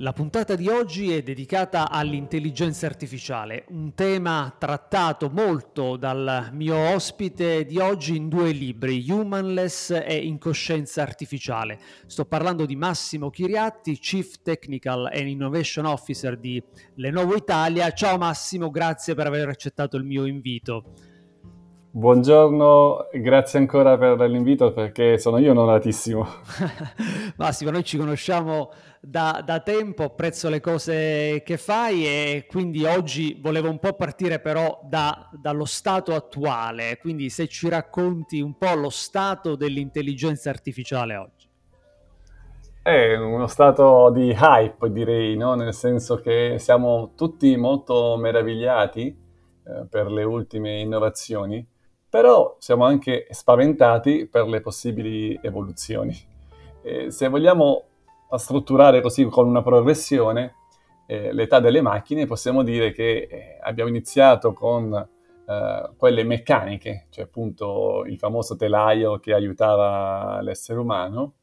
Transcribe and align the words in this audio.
La 0.00 0.12
puntata 0.12 0.56
di 0.56 0.68
oggi 0.68 1.10
è 1.10 1.22
dedicata 1.22 1.88
all'intelligenza 1.88 2.84
artificiale, 2.84 3.64
un 3.68 3.94
tema 3.94 4.54
trattato 4.58 5.30
molto 5.30 5.96
dal 5.96 6.50
mio 6.52 6.76
ospite 6.76 7.64
di 7.64 7.78
oggi 7.78 8.14
in 8.14 8.28
due 8.28 8.50
libri, 8.50 9.10
Humanless 9.10 9.88
e 10.04 10.16
Incoscienza 10.16 11.00
artificiale. 11.00 11.80
Sto 12.04 12.26
parlando 12.26 12.66
di 12.66 12.76
Massimo 12.76 13.30
Chiriatti, 13.30 13.96
Chief 13.96 14.42
Technical 14.42 15.06
and 15.06 15.28
Innovation 15.28 15.86
Officer 15.86 16.36
di 16.36 16.62
Lenovo 16.96 17.34
Italia. 17.34 17.90
Ciao 17.92 18.18
Massimo, 18.18 18.70
grazie 18.70 19.14
per 19.14 19.28
aver 19.28 19.48
accettato 19.48 19.96
il 19.96 20.04
mio 20.04 20.26
invito. 20.26 20.92
Buongiorno, 21.96 23.08
grazie 23.10 23.58
ancora 23.58 23.96
per 23.96 24.20
l'invito 24.28 24.70
perché 24.70 25.16
sono 25.16 25.38
io 25.38 25.52
onoratissimo. 25.52 26.26
Massimo, 27.38 27.70
noi 27.70 27.84
ci 27.84 27.96
conosciamo 27.96 28.70
da, 29.00 29.42
da, 29.42 29.60
tempo, 29.60 30.02
apprezzo 30.02 30.50
le 30.50 30.60
cose 30.60 31.40
che 31.42 31.56
fai 31.56 32.04
e 32.04 32.44
quindi 32.46 32.84
oggi 32.84 33.40
volevo 33.40 33.70
un 33.70 33.78
po' 33.78 33.94
partire 33.94 34.40
però 34.40 34.78
da, 34.84 35.30
dallo 35.40 35.64
stato 35.64 36.14
attuale, 36.14 36.98
quindi 36.98 37.30
se 37.30 37.48
ci 37.48 37.66
racconti 37.70 38.42
un 38.42 38.58
po' 38.58 38.74
lo 38.74 38.90
stato 38.90 39.56
dell'intelligenza 39.56 40.50
artificiale 40.50 41.16
oggi. 41.16 41.48
È 42.82 43.16
uno 43.16 43.46
stato 43.46 44.10
di 44.10 44.36
hype 44.38 44.92
direi, 44.92 45.34
no? 45.34 45.54
nel 45.54 45.72
senso 45.72 46.16
che 46.16 46.56
siamo 46.58 47.12
tutti 47.16 47.56
molto 47.56 48.18
meravigliati 48.18 49.06
eh, 49.06 49.86
per 49.88 50.10
le 50.10 50.24
ultime 50.24 50.78
innovazioni 50.80 51.66
però 52.16 52.56
siamo 52.58 52.86
anche 52.86 53.26
spaventati 53.28 54.26
per 54.26 54.46
le 54.46 54.62
possibili 54.62 55.38
evoluzioni. 55.42 56.16
Eh, 56.80 57.10
se 57.10 57.28
vogliamo 57.28 57.82
strutturare 58.36 59.02
così 59.02 59.26
con 59.26 59.46
una 59.46 59.60
progressione 59.60 60.54
eh, 61.04 61.30
l'età 61.34 61.60
delle 61.60 61.82
macchine, 61.82 62.24
possiamo 62.24 62.62
dire 62.62 62.90
che 62.92 63.28
eh, 63.30 63.58
abbiamo 63.60 63.90
iniziato 63.90 64.54
con 64.54 64.94
eh, 64.94 65.90
quelle 65.94 66.24
meccaniche, 66.24 67.08
cioè 67.10 67.24
appunto 67.24 68.04
il 68.06 68.16
famoso 68.16 68.56
telaio 68.56 69.18
che 69.18 69.34
aiutava 69.34 70.40
l'essere 70.40 70.78
umano, 70.78 71.34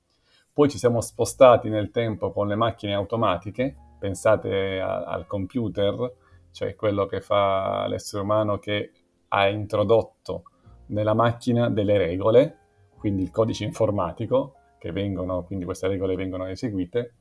poi 0.52 0.72
ci 0.72 0.80
siamo 0.80 1.02
spostati 1.02 1.70
nel 1.70 1.92
tempo 1.92 2.32
con 2.32 2.48
le 2.48 2.56
macchine 2.56 2.96
automatiche, 2.96 3.76
pensate 4.00 4.82
a, 4.82 5.04
al 5.04 5.28
computer, 5.28 6.14
cioè 6.52 6.74
quello 6.74 7.06
che 7.06 7.22
fa 7.22 7.86
l'essere 7.86 8.24
umano 8.24 8.58
che 8.58 8.92
ha 9.28 9.48
introdotto 9.48 10.46
nella 10.88 11.14
macchina 11.14 11.70
delle 11.70 11.98
regole, 11.98 12.58
quindi 12.98 13.24
il 13.24 13.32
codice 13.32 13.64
informatico, 13.64 14.56
che 14.78 14.92
vengono, 14.92 15.44
quindi 15.44 15.66
queste 15.66 15.88
regole 15.88 16.16
vengono 16.16 16.46
eseguite, 16.46 17.14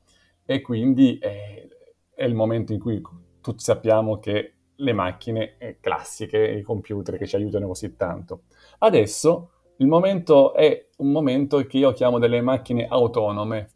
e 0.45 0.61
quindi 0.61 1.19
è, 1.19 1.67
è 2.15 2.25
il 2.25 2.35
momento 2.35 2.73
in 2.73 2.81
cui 2.81 3.01
tutti 3.41 3.63
sappiamo 3.63 4.19
che 4.19 4.55
le 4.75 4.93
macchine 4.93 5.57
classiche, 5.81 6.39
i 6.39 6.63
computer 6.63 7.17
che 7.17 7.27
ci 7.27 7.37
aiutano 7.37 7.69
così 7.69 7.95
tanto. 7.97 8.43
Adesso 8.79 9.51
il 9.77 9.87
momento 9.87 10.55
è 10.55 10.89
un 10.99 11.11
momento 11.11 11.59
che 11.67 11.79
io 11.79 11.93
chiamo 11.93 12.19
delle 12.19 12.41
macchine 12.41 12.87
autonome, 12.89 13.71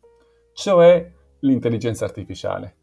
cioè 0.53 1.13
l'intelligenza 1.41 2.05
artificiale, 2.05 2.77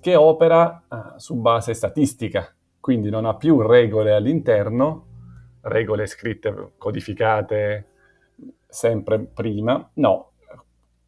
che 0.00 0.14
opera 0.14 0.84
uh, 0.88 1.18
su 1.18 1.36
base 1.36 1.74
statistica, 1.74 2.54
quindi 2.78 3.10
non 3.10 3.24
ha 3.24 3.34
più 3.34 3.60
regole 3.60 4.12
all'interno, 4.12 5.06
regole 5.66 6.06
scritte, 6.06 6.72
codificate 6.76 7.86
sempre 8.66 9.20
prima, 9.20 9.90
no, 9.94 10.32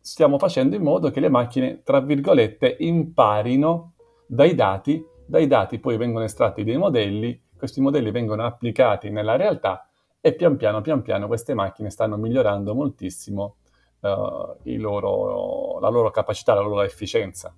stiamo 0.01 0.39
facendo 0.39 0.77
in 0.77 0.83
modo 0.83 1.11
che 1.11 1.21
le 1.21 1.29
macchine, 1.29 1.83
tra 1.83 2.01
virgolette, 2.01 2.77
imparino 2.81 3.93
dai 4.27 4.55
dati, 4.55 5.05
dai 5.27 5.47
dati 5.47 5.79
poi 5.79 5.97
vengono 5.97 6.25
estratti 6.25 6.65
dei 6.65 6.77
modelli, 6.77 7.41
questi 7.57 7.81
modelli 7.81 8.11
vengono 8.11 8.45
applicati 8.45 9.11
nella 9.11 9.37
realtà 9.37 9.89
e 10.21 10.35
pian 10.35 10.57
piano, 10.57 10.81
pian 10.81 11.03
piano 11.03 11.27
queste 11.27 11.55
macchine 11.55 11.91
stanno 11.91 12.17
migliorando 12.17 12.75
moltissimo 12.75 13.57
uh, 14.01 14.57
loro, 14.65 15.79
la 15.81 15.89
loro 15.89 16.11
capacità, 16.11 16.55
la 16.55 16.61
loro 16.61 16.83
efficienza. 16.83 17.55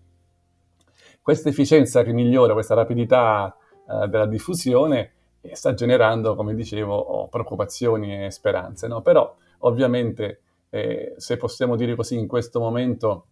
Questa 1.23 1.49
efficienza 1.49 2.03
che 2.03 2.13
migliora, 2.13 2.53
questa 2.53 2.75
rapidità 2.75 3.55
uh, 3.87 4.07
della 4.07 4.27
diffusione 4.27 5.13
e 5.41 5.57
sta 5.57 5.75
generando, 5.75 6.35
come 6.35 6.55
dicevo, 6.55 7.29
preoccupazioni 7.31 8.25
e 8.27 8.31
speranze. 8.31 8.87
No? 8.89 9.01
Però 9.03 9.35
ovviamente, 9.59 10.43
eh, 10.69 11.15
se 11.17 11.37
possiamo 11.37 11.77
dire 11.77 11.95
così, 11.95 12.19
in 12.19 12.27
questo 12.27 12.61
momento 12.61 13.29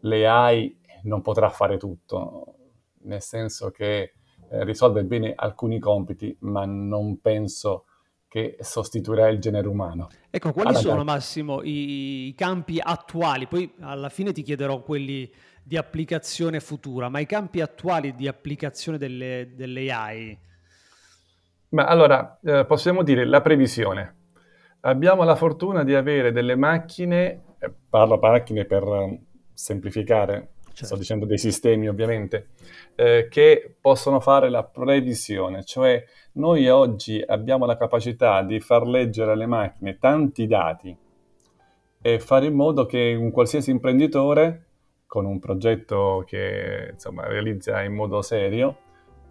l'AI 0.00 0.78
non 1.04 1.22
potrà 1.22 1.48
fare 1.48 1.76
tutto, 1.76 2.54
nel 3.02 3.22
senso 3.22 3.70
che 3.70 4.12
eh, 4.50 4.64
risolve 4.64 5.04
bene 5.04 5.32
alcuni 5.34 5.78
compiti, 5.78 6.36
ma 6.40 6.64
non 6.64 7.20
penso 7.20 7.84
che 8.28 8.56
sostituirà 8.60 9.28
il 9.28 9.38
genere 9.38 9.68
umano. 9.68 10.08
Ecco, 10.30 10.52
quali 10.52 10.70
Alla 10.70 10.78
sono, 10.78 11.04
data. 11.04 11.04
Massimo, 11.04 11.62
i, 11.62 12.28
i 12.28 12.34
campi 12.34 12.78
attuali? 12.80 13.46
Poi 13.46 13.70
alla 13.80 14.08
fine 14.08 14.32
ti 14.32 14.42
chiederò 14.42 14.82
quelli 14.82 15.30
di 15.62 15.76
applicazione 15.76 16.58
futura, 16.60 17.08
ma 17.08 17.20
i 17.20 17.26
campi 17.26 17.60
attuali 17.60 18.14
di 18.14 18.26
applicazione 18.26 18.96
delle, 18.96 19.52
delle 19.54 19.92
AI 19.92 20.38
ma 21.72 21.86
allora, 21.86 22.38
eh, 22.44 22.64
possiamo 22.64 23.02
dire 23.02 23.24
la 23.24 23.40
previsione. 23.40 24.16
Abbiamo 24.80 25.24
la 25.24 25.36
fortuna 25.36 25.84
di 25.84 25.94
avere 25.94 26.32
delle 26.32 26.56
macchine, 26.56 27.42
eh, 27.58 27.72
parlo 27.88 28.18
macchine 28.18 28.64
per 28.64 28.82
eh, 28.82 29.20
semplificare, 29.54 30.50
certo. 30.64 30.84
sto 30.84 30.96
dicendo 30.96 31.24
dei 31.24 31.38
sistemi 31.38 31.88
ovviamente, 31.88 32.48
eh, 32.94 33.28
che 33.30 33.76
possono 33.80 34.20
fare 34.20 34.50
la 34.50 34.64
previsione, 34.64 35.64
cioè 35.64 36.04
noi 36.32 36.68
oggi 36.68 37.22
abbiamo 37.24 37.64
la 37.64 37.76
capacità 37.76 38.42
di 38.42 38.60
far 38.60 38.86
leggere 38.86 39.32
alle 39.32 39.46
macchine 39.46 39.98
tanti 39.98 40.46
dati 40.46 40.96
e 42.02 42.18
fare 42.18 42.46
in 42.46 42.54
modo 42.54 42.84
che 42.84 43.14
un 43.18 43.30
qualsiasi 43.30 43.70
imprenditore 43.70 44.66
con 45.06 45.24
un 45.24 45.38
progetto 45.38 46.24
che 46.26 46.90
insomma, 46.92 47.26
realizza 47.26 47.82
in 47.82 47.94
modo 47.94 48.20
serio 48.20 48.76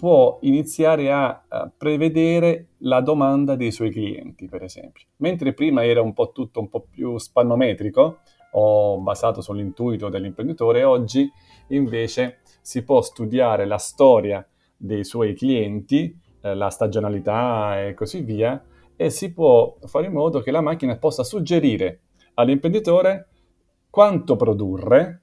può 0.02 0.40
iniziare 0.42 1.12
a, 1.12 1.44
prevedere 1.78 2.70
la 2.80 3.02
domanda 3.02 3.56
dei 3.56 3.72
suoi 3.72 3.92
clienti, 3.92 4.48
per 4.48 4.64
esempio. 4.64 5.06
Mentre 5.18 5.54
prima 5.54 5.86
era 5.86 6.02
un 6.02 6.14
po' 6.14 6.32
tutto 6.32 6.60
un 6.60 6.70
po' 6.70 6.88
più 6.90 7.20
spannometrico 7.20 8.22
o 8.54 9.00
basato 9.00 9.42
sull'intuito 9.42 10.10
dell'imprenditore, 10.10 10.84
oggi 10.84 11.32
invece 11.68 12.40
si 12.62 12.84
può 12.84 13.04
studiare 13.04 13.66
la 13.66 13.78
storia 13.78 14.44
dei 14.76 15.04
suoi 15.04 15.36
clienti, 15.36 16.20
eh, 16.42 16.56
la 16.56 16.72
stagionalità 16.72 17.86
e 17.86 17.94
così 17.94 18.22
via, 18.22 18.60
e 18.96 19.12
si 19.12 19.32
può 19.32 19.78
fare 19.84 20.08
in 20.08 20.14
modo 20.14 20.40
che 20.40 20.50
la 20.50 20.62
macchina 20.62 20.98
possa 20.98 21.24
suggerire 21.24 22.00
all'imprenditore 22.34 23.28
quanto 23.92 24.36
produrre 24.36 25.22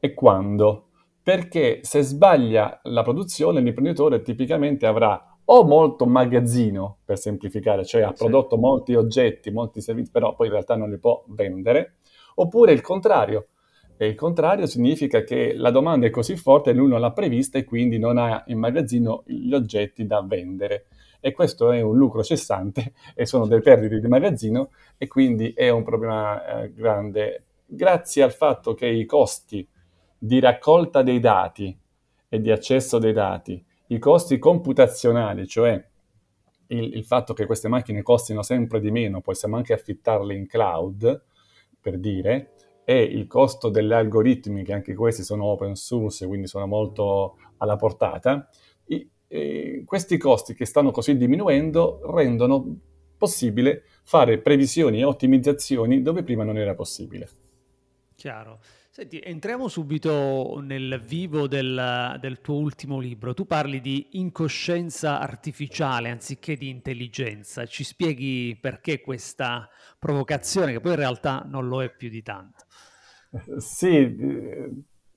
e 0.00 0.14
quando 0.14 0.89
perché 1.30 1.78
se 1.82 2.02
sbaglia 2.02 2.80
la 2.82 3.04
produzione 3.04 3.60
l'imprenditore 3.60 4.20
tipicamente 4.20 4.84
avrà 4.84 5.38
o 5.44 5.62
molto 5.62 6.04
magazzino, 6.04 6.98
per 7.04 7.20
semplificare, 7.20 7.84
cioè 7.84 8.02
ha 8.02 8.10
prodotto 8.10 8.56
sì. 8.56 8.60
molti 8.60 8.94
oggetti, 8.96 9.52
molti 9.52 9.80
servizi, 9.80 10.10
però 10.10 10.34
poi 10.34 10.48
in 10.48 10.54
realtà 10.54 10.74
non 10.74 10.90
li 10.90 10.98
può 10.98 11.22
vendere, 11.28 11.98
oppure 12.34 12.72
il 12.72 12.80
contrario. 12.80 13.46
E 13.96 14.08
il 14.08 14.16
contrario 14.16 14.66
significa 14.66 15.22
che 15.22 15.54
la 15.54 15.70
domanda 15.70 16.08
è 16.08 16.10
così 16.10 16.34
forte 16.34 16.70
e 16.70 16.72
lui 16.72 16.88
non 16.88 16.98
l'ha 16.98 17.12
prevista 17.12 17.58
e 17.58 17.64
quindi 17.64 18.00
non 18.00 18.18
ha 18.18 18.42
in 18.48 18.58
magazzino 18.58 19.22
gli 19.24 19.54
oggetti 19.54 20.06
da 20.06 20.22
vendere. 20.22 20.86
E 21.20 21.30
questo 21.30 21.70
è 21.70 21.80
un 21.80 21.96
lucro 21.96 22.24
cessante 22.24 22.92
e 23.14 23.24
sono 23.24 23.46
delle 23.46 23.60
perdite 23.60 24.00
di 24.00 24.08
magazzino 24.08 24.70
e 24.98 25.06
quindi 25.06 25.52
è 25.52 25.68
un 25.68 25.84
problema 25.84 26.62
eh, 26.64 26.74
grande. 26.74 27.44
Grazie 27.66 28.24
al 28.24 28.32
fatto 28.32 28.74
che 28.74 28.88
i 28.88 29.04
costi 29.04 29.64
di 30.22 30.38
raccolta 30.38 31.02
dei 31.02 31.18
dati 31.18 31.74
e 32.28 32.40
di 32.42 32.50
accesso 32.50 32.98
dei 32.98 33.14
dati, 33.14 33.64
i 33.86 33.98
costi 33.98 34.38
computazionali, 34.38 35.46
cioè 35.46 35.82
il, 36.66 36.94
il, 36.94 37.04
fatto 37.04 37.32
che 37.32 37.46
queste 37.46 37.68
macchine 37.68 38.02
costino 38.02 38.42
sempre 38.42 38.80
di 38.80 38.90
meno, 38.90 39.22
possiamo 39.22 39.56
anche 39.56 39.72
affittarle 39.72 40.34
in 40.34 40.46
cloud, 40.46 41.24
per 41.80 41.98
dire, 41.98 42.52
e 42.84 43.02
il 43.02 43.26
costo 43.26 43.70
degli 43.70 43.92
algoritmi, 43.92 44.62
che 44.62 44.74
anche 44.74 44.94
questi 44.94 45.22
sono 45.22 45.44
open 45.46 45.74
source, 45.74 46.26
quindi 46.26 46.46
sono 46.46 46.66
molto 46.66 47.38
alla 47.56 47.76
portata, 47.76 48.46
i, 48.88 49.10
eh, 49.26 49.82
questi 49.86 50.18
costi 50.18 50.52
che 50.52 50.66
stanno 50.66 50.90
così 50.90 51.16
diminuendo 51.16 52.00
rendono 52.12 52.78
possibile 53.16 53.84
fare 54.02 54.38
previsioni 54.38 55.00
e 55.00 55.04
ottimizzazioni 55.04 56.02
dove 56.02 56.22
prima 56.22 56.44
non 56.44 56.58
era 56.58 56.74
possibile. 56.74 57.28
Chiaro. 58.14 58.60
Senti, 58.92 59.20
entriamo 59.22 59.68
subito 59.68 60.58
nel 60.60 61.00
vivo 61.00 61.46
del, 61.46 62.18
del, 62.20 62.40
tuo 62.40 62.56
ultimo 62.56 62.98
libro. 62.98 63.34
Tu 63.34 63.46
parli 63.46 63.80
di 63.80 64.08
incoscienza 64.14 65.20
artificiale 65.20 66.10
anziché 66.10 66.56
di 66.56 66.68
intelligenza. 66.68 67.66
Ci 67.66 67.84
spieghi 67.84 68.58
perché 68.60 69.00
questa 69.00 69.68
provocazione, 69.96 70.72
che 70.72 70.80
poi 70.80 70.90
in 70.90 70.98
realtà 70.98 71.46
non 71.46 71.68
lo 71.68 71.84
è 71.84 71.94
più 71.94 72.08
di 72.08 72.20
tanto? 72.20 72.64
Sì, 73.58 74.12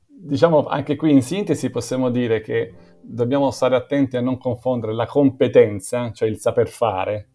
diciamo 0.06 0.66
anche 0.66 0.96
qui 0.96 1.12
in 1.12 1.24
sintesi 1.24 1.72
possiamo 1.72 2.12
dire 2.12 2.42
che 2.42 2.76
dobbiamo 3.02 3.50
stare 3.50 3.76
attenti 3.76 4.18
a 4.18 4.22
non 4.22 4.38
confondere 4.38 4.94
la 4.94 5.08
competenza, 5.08 6.12
cioè 6.12 6.30
il 6.30 6.38
saper 6.38 6.70
fare, 6.70 7.30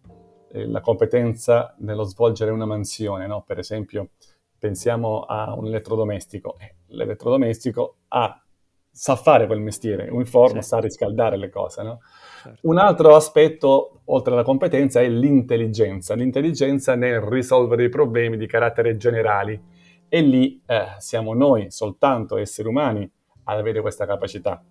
eh, 0.52 0.68
la 0.68 0.80
competenza 0.80 1.74
nello 1.80 2.04
svolgere 2.04 2.52
una 2.52 2.64
mansione, 2.64 3.26
no? 3.26 3.42
Per 3.42 3.58
esempio, 3.58 4.10
pensiamo 4.58 5.20
a 5.20 5.54
un 5.54 5.66
elettrodomestico. 5.66 6.56
L'elettrodomestico 6.88 7.98
ha, 8.08 8.42
sa 8.90 9.16
fare 9.16 9.46
quel 9.46 9.60
mestiere, 9.60 10.08
un 10.10 10.24
forno 10.24 10.60
sì. 10.60 10.68
sa 10.68 10.78
riscaldare 10.80 11.36
le 11.36 11.48
cose, 11.48 11.82
no? 11.82 12.00
Certo. 12.42 12.68
Un 12.68 12.78
altro 12.78 13.14
aspetto, 13.14 14.00
oltre 14.06 14.32
alla 14.32 14.42
competenza, 14.42 15.00
è 15.00 15.08
l'intelligenza. 15.08 16.14
L'intelligenza 16.14 16.94
nel 16.94 17.20
risolvere 17.20 17.84
i 17.84 17.88
problemi 17.88 18.36
di 18.36 18.46
carattere 18.46 18.96
generali. 18.96 19.60
E 20.08 20.20
lì 20.22 20.62
eh, 20.66 20.86
siamo 20.98 21.34
noi, 21.34 21.70
soltanto 21.70 22.36
esseri 22.36 22.68
umani, 22.68 23.10
ad 23.44 23.58
avere 23.58 23.80
questa 23.80 24.06
capacità. 24.06 24.62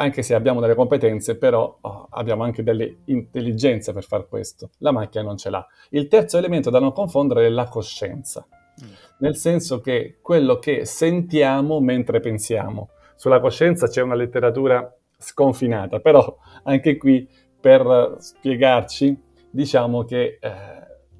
Anche 0.00 0.22
se 0.22 0.34
abbiamo 0.34 0.60
delle 0.60 0.74
competenze, 0.74 1.36
però 1.36 1.76
oh, 1.78 2.06
abbiamo 2.10 2.42
anche 2.42 2.62
delle 2.62 3.00
intelligenze 3.04 3.92
per 3.92 4.04
far 4.04 4.26
questo. 4.28 4.70
La 4.78 4.92
macchina 4.92 5.22
non 5.22 5.36
ce 5.36 5.50
l'ha. 5.50 5.66
Il 5.90 6.08
terzo 6.08 6.38
elemento 6.38 6.70
da 6.70 6.80
non 6.80 6.92
confondere 6.92 7.44
è 7.44 7.48
la 7.50 7.68
coscienza. 7.68 8.46
Mm. 8.82 8.88
Nel 9.18 9.36
senso 9.36 9.80
che 9.80 10.18
quello 10.22 10.58
che 10.58 10.86
sentiamo 10.86 11.80
mentre 11.80 12.20
pensiamo. 12.20 12.90
Sulla 13.14 13.40
coscienza 13.40 13.88
c'è 13.88 14.00
una 14.00 14.14
letteratura 14.14 14.90
sconfinata, 15.18 16.00
però 16.00 16.34
anche 16.62 16.96
qui 16.96 17.28
per 17.60 18.16
spiegarci 18.18 19.14
diciamo 19.50 20.04
che 20.04 20.38
eh, 20.40 20.50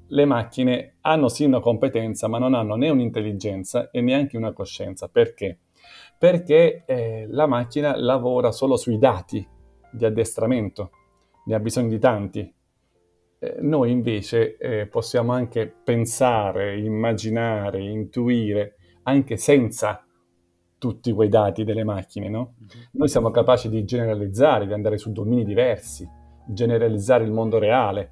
le 0.07 0.25
macchine 0.25 0.95
hanno 1.01 1.27
sì 1.27 1.45
una 1.45 1.59
competenza, 1.59 2.27
ma 2.27 2.39
non 2.39 2.55
hanno 2.55 2.75
né 2.75 2.89
un'intelligenza 2.89 3.91
e 3.91 4.01
neanche 4.01 4.37
una 4.37 4.53
coscienza. 4.53 5.07
Perché? 5.07 5.59
Perché 6.21 6.83
eh, 6.85 7.25
la 7.29 7.47
macchina 7.47 7.97
lavora 7.97 8.51
solo 8.51 8.77
sui 8.77 8.99
dati 8.99 9.43
di 9.91 10.05
addestramento, 10.05 10.91
ne 11.45 11.55
ha 11.55 11.59
bisogno 11.59 11.87
di 11.87 11.97
tanti. 11.97 12.53
Eh, 13.39 13.55
noi 13.61 13.89
invece 13.89 14.55
eh, 14.57 14.85
possiamo 14.85 15.31
anche 15.31 15.65
pensare, 15.83 16.77
immaginare, 16.77 17.81
intuire, 17.81 18.75
anche 19.01 19.35
senza 19.35 20.05
tutti 20.77 21.11
quei 21.11 21.27
dati 21.27 21.63
delle 21.63 21.83
macchine, 21.83 22.29
no? 22.29 22.53
Uh-huh. 22.59 22.67
Noi 22.91 23.07
siamo 23.07 23.31
capaci 23.31 23.67
di 23.67 23.83
generalizzare, 23.83 24.67
di 24.67 24.73
andare 24.73 24.99
su 24.99 25.11
domini 25.11 25.43
diversi, 25.43 26.07
generalizzare 26.45 27.23
il 27.23 27.31
mondo 27.31 27.57
reale. 27.57 28.11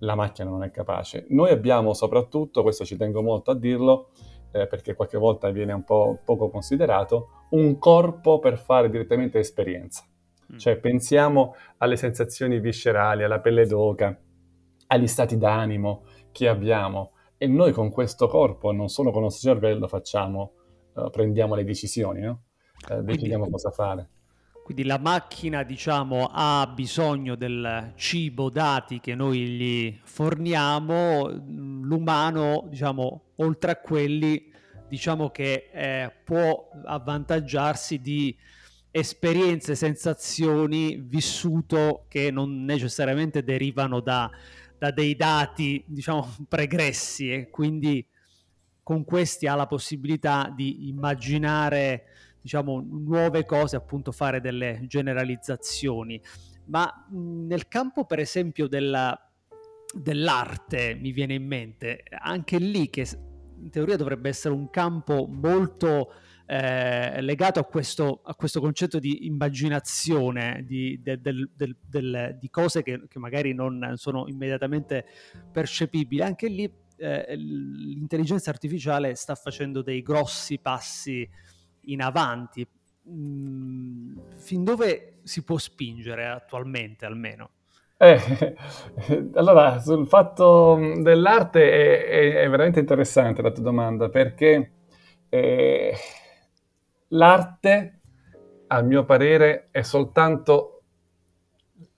La 0.00 0.14
macchina 0.14 0.50
non 0.50 0.64
è 0.64 0.70
capace. 0.70 1.24
Noi 1.30 1.48
abbiamo 1.48 1.94
soprattutto, 1.94 2.60
questo 2.60 2.84
ci 2.84 2.98
tengo 2.98 3.22
molto 3.22 3.52
a 3.52 3.56
dirlo, 3.56 4.10
eh, 4.52 4.66
perché 4.66 4.92
qualche 4.92 5.16
volta 5.16 5.48
viene 5.48 5.72
un 5.72 5.84
po' 5.84 6.18
poco 6.22 6.50
considerato, 6.50 7.30
un 7.50 7.78
corpo 7.78 8.38
per 8.38 8.58
fare 8.58 8.90
direttamente 8.90 9.38
esperienza. 9.38 10.04
Mm. 10.52 10.56
Cioè 10.56 10.76
pensiamo 10.78 11.54
alle 11.78 11.96
sensazioni 11.96 12.60
viscerali, 12.60 13.22
alla 13.22 13.40
pelle 13.40 13.66
d'oca, 13.66 14.18
agli 14.88 15.06
stati 15.06 15.36
d'animo 15.36 16.04
che 16.32 16.48
abbiamo 16.48 17.12
e 17.36 17.46
noi 17.46 17.72
con 17.72 17.90
questo 17.90 18.26
corpo, 18.26 18.72
non 18.72 18.88
solo 18.88 19.10
con 19.10 19.18
il 19.18 19.24
nostro 19.26 19.52
cervello, 19.52 19.86
facciamo 19.86 20.54
uh, 20.94 21.10
prendiamo 21.10 21.54
le 21.54 21.64
decisioni, 21.64 22.20
no? 22.20 22.42
uh, 22.90 23.02
decidiamo 23.02 23.44
quindi, 23.44 23.50
cosa 23.62 23.70
fare. 23.70 24.08
Quindi 24.64 24.84
la 24.84 24.98
macchina, 24.98 25.62
diciamo, 25.62 26.28
ha 26.30 26.70
bisogno 26.74 27.36
del 27.36 27.92
cibo, 27.94 28.50
dati 28.50 28.98
che 28.98 29.14
noi 29.14 29.38
gli 29.46 30.00
forniamo, 30.02 31.28
l'umano, 31.28 32.66
diciamo, 32.68 33.22
oltre 33.36 33.70
a 33.70 33.76
quelli, 33.76 34.52
diciamo 34.88 35.30
che 35.30 35.70
eh, 35.72 36.12
può 36.24 36.70
avvantaggiarsi 36.84 38.00
di 38.00 38.36
esperienze, 38.90 39.74
sensazioni, 39.74 40.96
vissuto 40.96 42.06
che 42.08 42.30
non 42.30 42.64
necessariamente 42.64 43.44
derivano 43.44 44.00
da, 44.00 44.30
da 44.76 44.90
dei 44.90 45.14
dati, 45.14 45.82
diciamo, 45.86 46.34
pregressi 46.48 47.32
e 47.32 47.50
quindi 47.50 48.04
con 48.82 49.04
questi 49.04 49.46
ha 49.46 49.54
la 49.54 49.66
possibilità 49.66 50.52
di 50.54 50.88
immaginare 50.88 52.04
diciamo, 52.40 52.80
nuove 52.80 53.44
cose, 53.44 53.76
appunto 53.76 54.12
fare 54.12 54.40
delle 54.40 54.80
generalizzazioni. 54.86 56.20
Ma 56.66 57.06
nel 57.10 57.68
campo, 57.68 58.06
per 58.06 58.18
esempio, 58.18 58.66
della, 58.66 59.14
dell'arte 59.94 60.94
mi 60.94 61.12
viene 61.12 61.34
in 61.34 61.46
mente, 61.46 62.02
anche 62.10 62.58
lì 62.58 62.88
che 62.88 63.06
in 63.60 63.70
teoria 63.70 63.96
dovrebbe 63.96 64.28
essere 64.28 64.54
un 64.54 64.70
campo 64.70 65.26
molto 65.26 66.12
eh, 66.46 67.20
legato 67.20 67.60
a 67.60 67.64
questo, 67.64 68.20
a 68.24 68.34
questo, 68.34 68.60
concetto 68.60 68.98
di 68.98 69.26
immaginazione, 69.26 70.64
di, 70.66 70.98
de, 71.02 71.20
del, 71.20 71.50
del, 71.54 71.76
del, 71.78 72.38
di 72.40 72.48
cose 72.48 72.82
che, 72.82 73.02
che, 73.06 73.18
magari 73.18 73.52
non 73.52 73.92
sono 73.96 74.26
immediatamente 74.28 75.04
percepibili. 75.52 76.22
Anche 76.22 76.48
lì 76.48 76.72
eh, 76.96 77.36
l'intelligenza 77.36 78.48
artificiale 78.48 79.14
sta 79.14 79.34
facendo 79.34 79.82
dei 79.82 80.00
grossi 80.00 80.58
passi 80.58 81.28
in 81.82 82.00
avanti. 82.00 82.66
Mm, 83.10 84.18
fin 84.36 84.64
dove 84.64 85.20
si 85.22 85.42
può 85.42 85.58
spingere 85.58 86.26
attualmente 86.26 87.04
almeno? 87.04 87.50
Eh, 88.00 88.54
allora, 89.34 89.80
sul 89.80 90.06
fatto 90.06 90.78
dell'arte 91.00 91.70
è, 91.70 92.06
è, 92.06 92.34
è, 92.42 92.48
veramente 92.48 92.78
interessante 92.78 93.42
la 93.42 93.50
tua 93.50 93.64
domanda 93.64 94.08
perché 94.08 94.72
eh, 95.28 95.94
l'arte, 97.08 98.00
a 98.68 98.82
mio 98.82 99.04
parere, 99.04 99.68
è 99.72 99.82
soltanto 99.82 100.82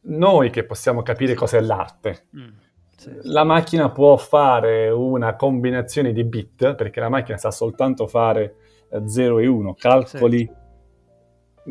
noi 0.03 0.49
che 0.49 0.65
possiamo 0.65 1.03
capire 1.03 1.35
cos'è 1.35 1.61
l'arte. 1.61 2.29
Mm. 2.35 2.49
La 3.25 3.45
macchina 3.45 3.91
può 3.91 4.17
fare 4.17 4.89
una 4.89 5.37
combinazione 5.37 6.13
di 6.13 6.25
bit, 6.25 6.75
perché 6.77 7.01
la 7.01 7.09
macchina 7.11 7.37
sa 7.37 7.51
soltanto 7.51 8.07
fare 8.07 8.57
0 9.07 9.39
eh, 9.39 9.45
e 9.45 9.47
1, 9.47 9.75
calcoli. 9.75 10.39
Sì. 10.39 10.59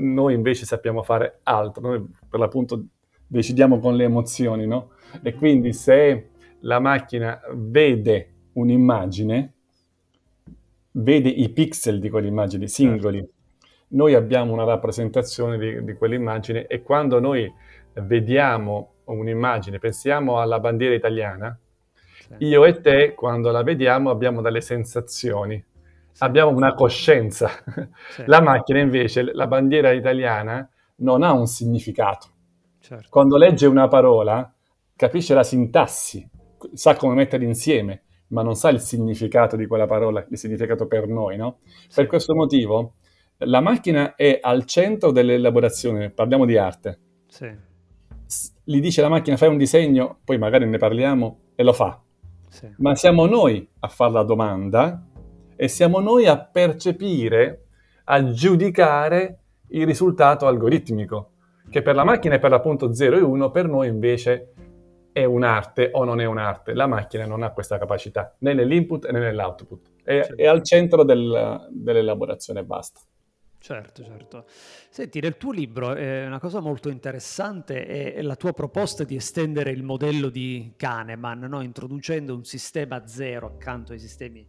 Noi 0.01 0.35
invece 0.35 0.65
sappiamo 0.65 1.01
fare 1.01 1.39
altro, 1.43 1.81
noi 1.81 2.07
per 2.29 2.39
l'appunto 2.39 2.85
decidiamo 3.29 3.79
con 3.79 3.95
le 3.95 4.05
emozioni, 4.05 4.65
no? 4.65 4.91
E 5.21 5.33
quindi 5.33 5.71
se 5.71 6.31
la 6.61 6.79
macchina 6.79 7.39
vede 7.53 8.33
un'immagine, 8.53 9.53
vede 10.91 11.29
i 11.29 11.49
pixel 11.49 11.99
di 11.99 12.09
quell'immagine 12.09 12.67
singoli, 12.67 13.19
certo. 13.19 13.33
noi 13.89 14.15
abbiamo 14.15 14.51
una 14.51 14.63
rappresentazione 14.63 15.57
di, 15.57 15.83
di 15.83 15.93
quell'immagine 15.93 16.65
e 16.67 16.81
quando 16.81 17.19
noi 17.19 17.51
vediamo 17.93 18.95
un'immagine, 19.05 19.79
pensiamo 19.79 20.39
alla 20.39 20.59
bandiera 20.59 20.95
italiana, 20.95 21.57
io 22.39 22.65
e 22.65 22.81
te 22.81 23.13
quando 23.13 23.51
la 23.51 23.63
vediamo 23.63 24.09
abbiamo 24.09 24.41
delle 24.41 24.61
sensazioni, 24.61 25.63
abbiamo 26.19 26.51
una 26.51 26.73
coscienza. 26.73 27.49
La 28.25 28.41
macchina 28.41 28.79
invece, 28.79 29.23
la 29.33 29.47
bandiera 29.47 29.91
italiana, 29.91 30.67
non 30.97 31.23
ha 31.23 31.31
un 31.31 31.47
significato. 31.47 32.27
Certo. 32.89 33.07
Quando 33.09 33.37
legge 33.37 33.67
una 33.67 33.87
parola 33.87 34.51
capisce 34.95 35.33
la 35.33 35.43
sintassi, 35.43 36.27
sa 36.73 36.95
come 36.95 37.13
metterla 37.13 37.45
insieme, 37.45 38.03
ma 38.29 38.41
non 38.41 38.55
sa 38.55 38.69
il 38.69 38.79
significato 38.79 39.55
di 39.55 39.67
quella 39.67 39.85
parola, 39.85 40.25
il 40.27 40.37
significato 40.37 40.87
per 40.87 41.07
noi, 41.07 41.37
no? 41.37 41.59
Per 41.93 42.07
questo 42.07 42.33
motivo 42.33 42.95
la 43.37 43.61
macchina 43.61 44.15
è 44.15 44.39
al 44.41 44.65
centro 44.65 45.11
dell'elaborazione, 45.11 46.09
parliamo 46.09 46.45
di 46.45 46.57
arte. 46.57 46.99
Sì 47.27 47.67
gli 48.69 48.79
dice 48.81 49.01
la 49.01 49.09
macchina 49.09 49.35
fai 49.35 49.49
un 49.49 49.57
disegno, 49.57 50.19
poi 50.23 50.37
magari 50.37 50.67
ne 50.67 50.77
parliamo 50.77 51.39
e 51.55 51.63
lo 51.63 51.73
fa. 51.73 51.99
Sì. 52.47 52.71
Ma 52.77 52.93
siamo 52.93 53.25
noi 53.25 53.67
a 53.79 53.87
fare 53.87 54.11
la 54.11 54.23
domanda 54.23 55.07
e 55.55 55.67
siamo 55.67 55.99
noi 55.99 56.27
a 56.27 56.37
percepire, 56.37 57.65
a 58.03 58.31
giudicare 58.31 59.39
il 59.69 59.87
risultato 59.87 60.45
algoritmico, 60.45 61.31
che 61.69 61.81
per 61.81 61.95
la 61.95 62.03
macchina 62.03 62.35
è 62.35 62.39
per 62.39 62.49
l'appunto 62.49 62.93
0 62.93 63.17
e 63.17 63.21
1, 63.21 63.51
per 63.51 63.67
noi 63.67 63.87
invece 63.87 64.53
è 65.11 65.23
un'arte 65.23 65.89
o 65.93 66.03
non 66.03 66.21
è 66.21 66.25
un'arte. 66.25 66.73
La 66.73 66.87
macchina 66.87 67.25
non 67.25 67.43
ha 67.43 67.51
questa 67.51 67.77
capacità 67.77 68.35
né 68.39 68.53
nell'input 68.53 69.09
né 69.09 69.19
nell'output, 69.19 69.91
è, 70.03 70.19
è 70.35 70.45
al 70.45 70.63
centro 70.63 71.03
del, 71.03 71.67
dell'elaborazione 71.71 72.61
e 72.61 72.63
basta. 72.63 73.01
Certo, 73.61 74.03
certo. 74.03 74.45
Senti, 74.89 75.19
nel 75.19 75.35
tuo 75.35 75.51
libro 75.51 75.93
eh, 75.93 76.25
una 76.25 76.39
cosa 76.39 76.61
molto 76.61 76.89
interessante 76.89 78.13
è 78.13 78.21
la 78.21 78.37
tua 78.37 78.53
proposta 78.53 79.03
di 79.03 79.15
estendere 79.15 79.71
il 79.71 79.83
modello 79.83 80.29
di 80.29 80.73
Kahneman, 80.77 81.39
no? 81.39 81.61
introducendo 81.61 82.33
un 82.33 82.45
sistema 82.45 83.05
zero 83.05 83.47
accanto 83.47 83.91
ai 83.91 83.99
sistemi 83.99 84.47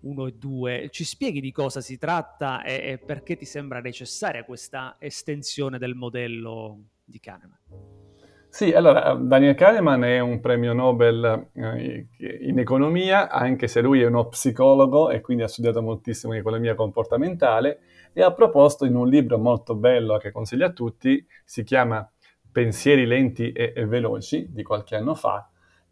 1 0.00 0.26
e 0.26 0.32
2. 0.32 0.88
Ci 0.90 1.04
spieghi 1.04 1.40
di 1.40 1.52
cosa 1.52 1.80
si 1.80 1.98
tratta 1.98 2.62
e, 2.62 2.92
e 2.92 2.98
perché 2.98 3.36
ti 3.36 3.44
sembra 3.44 3.80
necessaria 3.80 4.44
questa 4.44 4.96
estensione 4.98 5.78
del 5.78 5.94
modello 5.94 6.78
di 7.04 7.20
Kahneman? 7.20 7.58
Sì, 8.52 8.72
allora 8.72 9.14
Daniel 9.14 9.54
Kahneman 9.54 10.02
è 10.02 10.18
un 10.18 10.40
premio 10.40 10.72
Nobel 10.72 11.50
eh, 11.52 12.08
in 12.40 12.58
economia, 12.58 13.30
anche 13.30 13.68
se 13.68 13.80
lui 13.80 14.02
è 14.02 14.06
uno 14.06 14.26
psicologo 14.26 15.10
e 15.10 15.20
quindi 15.20 15.44
ha 15.44 15.48
studiato 15.48 15.80
moltissimo 15.82 16.32
economia 16.34 16.74
comportamentale 16.74 17.78
e 18.12 18.22
ha 18.22 18.32
proposto 18.32 18.84
in 18.84 18.96
un 18.96 19.08
libro 19.08 19.38
molto 19.38 19.76
bello 19.76 20.18
che 20.18 20.32
consiglio 20.32 20.66
a 20.66 20.72
tutti, 20.72 21.24
si 21.44 21.62
chiama 21.62 22.10
Pensieri 22.52 23.06
lenti 23.06 23.52
e, 23.52 23.72
e 23.74 23.86
veloci, 23.86 24.48
di 24.50 24.64
qualche 24.64 24.96
anno 24.96 25.14
fa, 25.14 25.49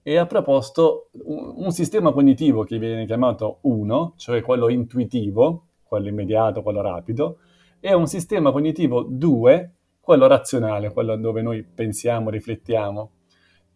e 0.09 0.17
ha 0.17 0.25
proposto 0.25 1.11
un, 1.27 1.53
un 1.57 1.71
sistema 1.71 2.13
cognitivo 2.13 2.65
che 2.65 2.79
viene 2.79 3.05
chiamato 3.05 3.59
1, 3.65 4.15
cioè 4.17 4.41
quello 4.41 4.71
intuitivo, 4.71 5.67
quello 5.83 6.09
immediato, 6.09 6.63
quello 6.63 6.81
rapido, 6.81 7.41
e 7.79 7.93
un 7.93 8.07
sistema 8.07 8.51
cognitivo 8.51 9.03
2, 9.07 9.73
quello 10.01 10.27
razionale, 10.27 10.95
quello 10.95 11.15
dove 11.17 11.43
noi 11.43 11.63
pensiamo, 11.63 12.31
riflettiamo. 12.31 13.11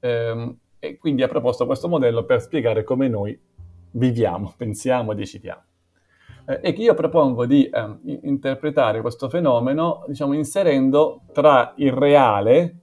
Ehm, 0.00 0.56
e 0.78 0.96
quindi 0.96 1.22
ha 1.22 1.28
proposto 1.28 1.66
questo 1.66 1.86
modello 1.86 2.24
per 2.24 2.40
spiegare 2.40 2.82
come 2.82 3.08
noi 3.08 3.38
viviamo, 3.90 4.54
pensiamo 4.56 5.12
decidiamo. 5.12 5.64
Eh, 6.46 6.60
e 6.62 6.72
che 6.72 6.80
io 6.80 6.94
propongo 6.94 7.44
di 7.44 7.66
eh, 7.66 7.98
interpretare 8.22 9.02
questo 9.02 9.28
fenomeno, 9.28 10.02
diciamo, 10.08 10.32
inserendo 10.32 11.24
tra 11.34 11.74
il 11.76 11.92
reale 11.92 12.81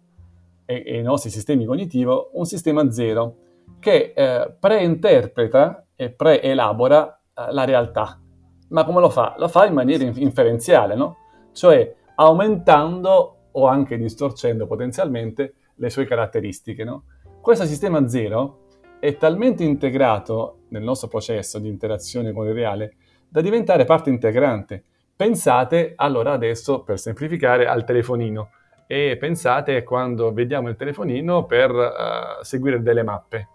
e, 0.70 0.84
e 0.86 1.00
i 1.00 1.02
nostri 1.02 1.32
sistemi 1.32 1.66
cognitivi 1.66 2.12
un 2.34 2.46
sistema 2.46 2.92
zero 2.92 3.38
che 3.80 4.14
eh, 4.16 4.54
preinterpreta 4.60 5.88
e 5.96 6.12
preelabora 6.12 7.20
eh, 7.34 7.52
la 7.52 7.66
realtà. 7.66 8.22
Ma 8.70 8.84
come 8.84 9.00
lo 9.00 9.10
fa? 9.10 9.34
Lo 9.40 9.48
fa 9.48 9.66
in 9.66 9.74
maniera 9.74 10.04
inferenziale, 10.04 10.94
no? 10.94 11.18
Cioè 11.54 11.96
aumentando 12.16 13.38
o 13.52 13.66
anche 13.66 13.98
distorcendo 13.98 14.68
potenzialmente 14.68 15.56
le 15.74 15.90
sue 15.90 16.06
caratteristiche, 16.06 16.84
no? 16.84 17.06
Questo 17.42 17.66
sistema 17.66 18.08
zero 18.08 18.68
è 19.00 19.18
talmente 19.18 19.64
integrato 19.64 20.66
nel 20.70 20.84
nostro 20.84 21.08
processo 21.08 21.58
di 21.58 21.68
interazione 21.68 22.32
con 22.32 22.46
il 22.46 22.54
reale 22.54 22.96
da 23.28 23.42
diventare 23.42 23.86
parte 23.86 24.12
integrante. 24.12 24.84
Pensate 25.16 25.94
allora 25.96 26.34
adesso, 26.34 26.84
per 26.84 27.00
semplificare, 27.00 27.66
al 27.66 27.86
telefonino 27.86 28.50
e 28.92 29.18
pensate 29.18 29.84
quando 29.84 30.34
vediamo 30.34 30.68
il 30.68 30.76
telefonino 30.76 31.46
per 31.46 31.70
uh, 31.70 32.44
seguire 32.44 32.82
delle 32.82 33.04
mappe. 33.04 33.48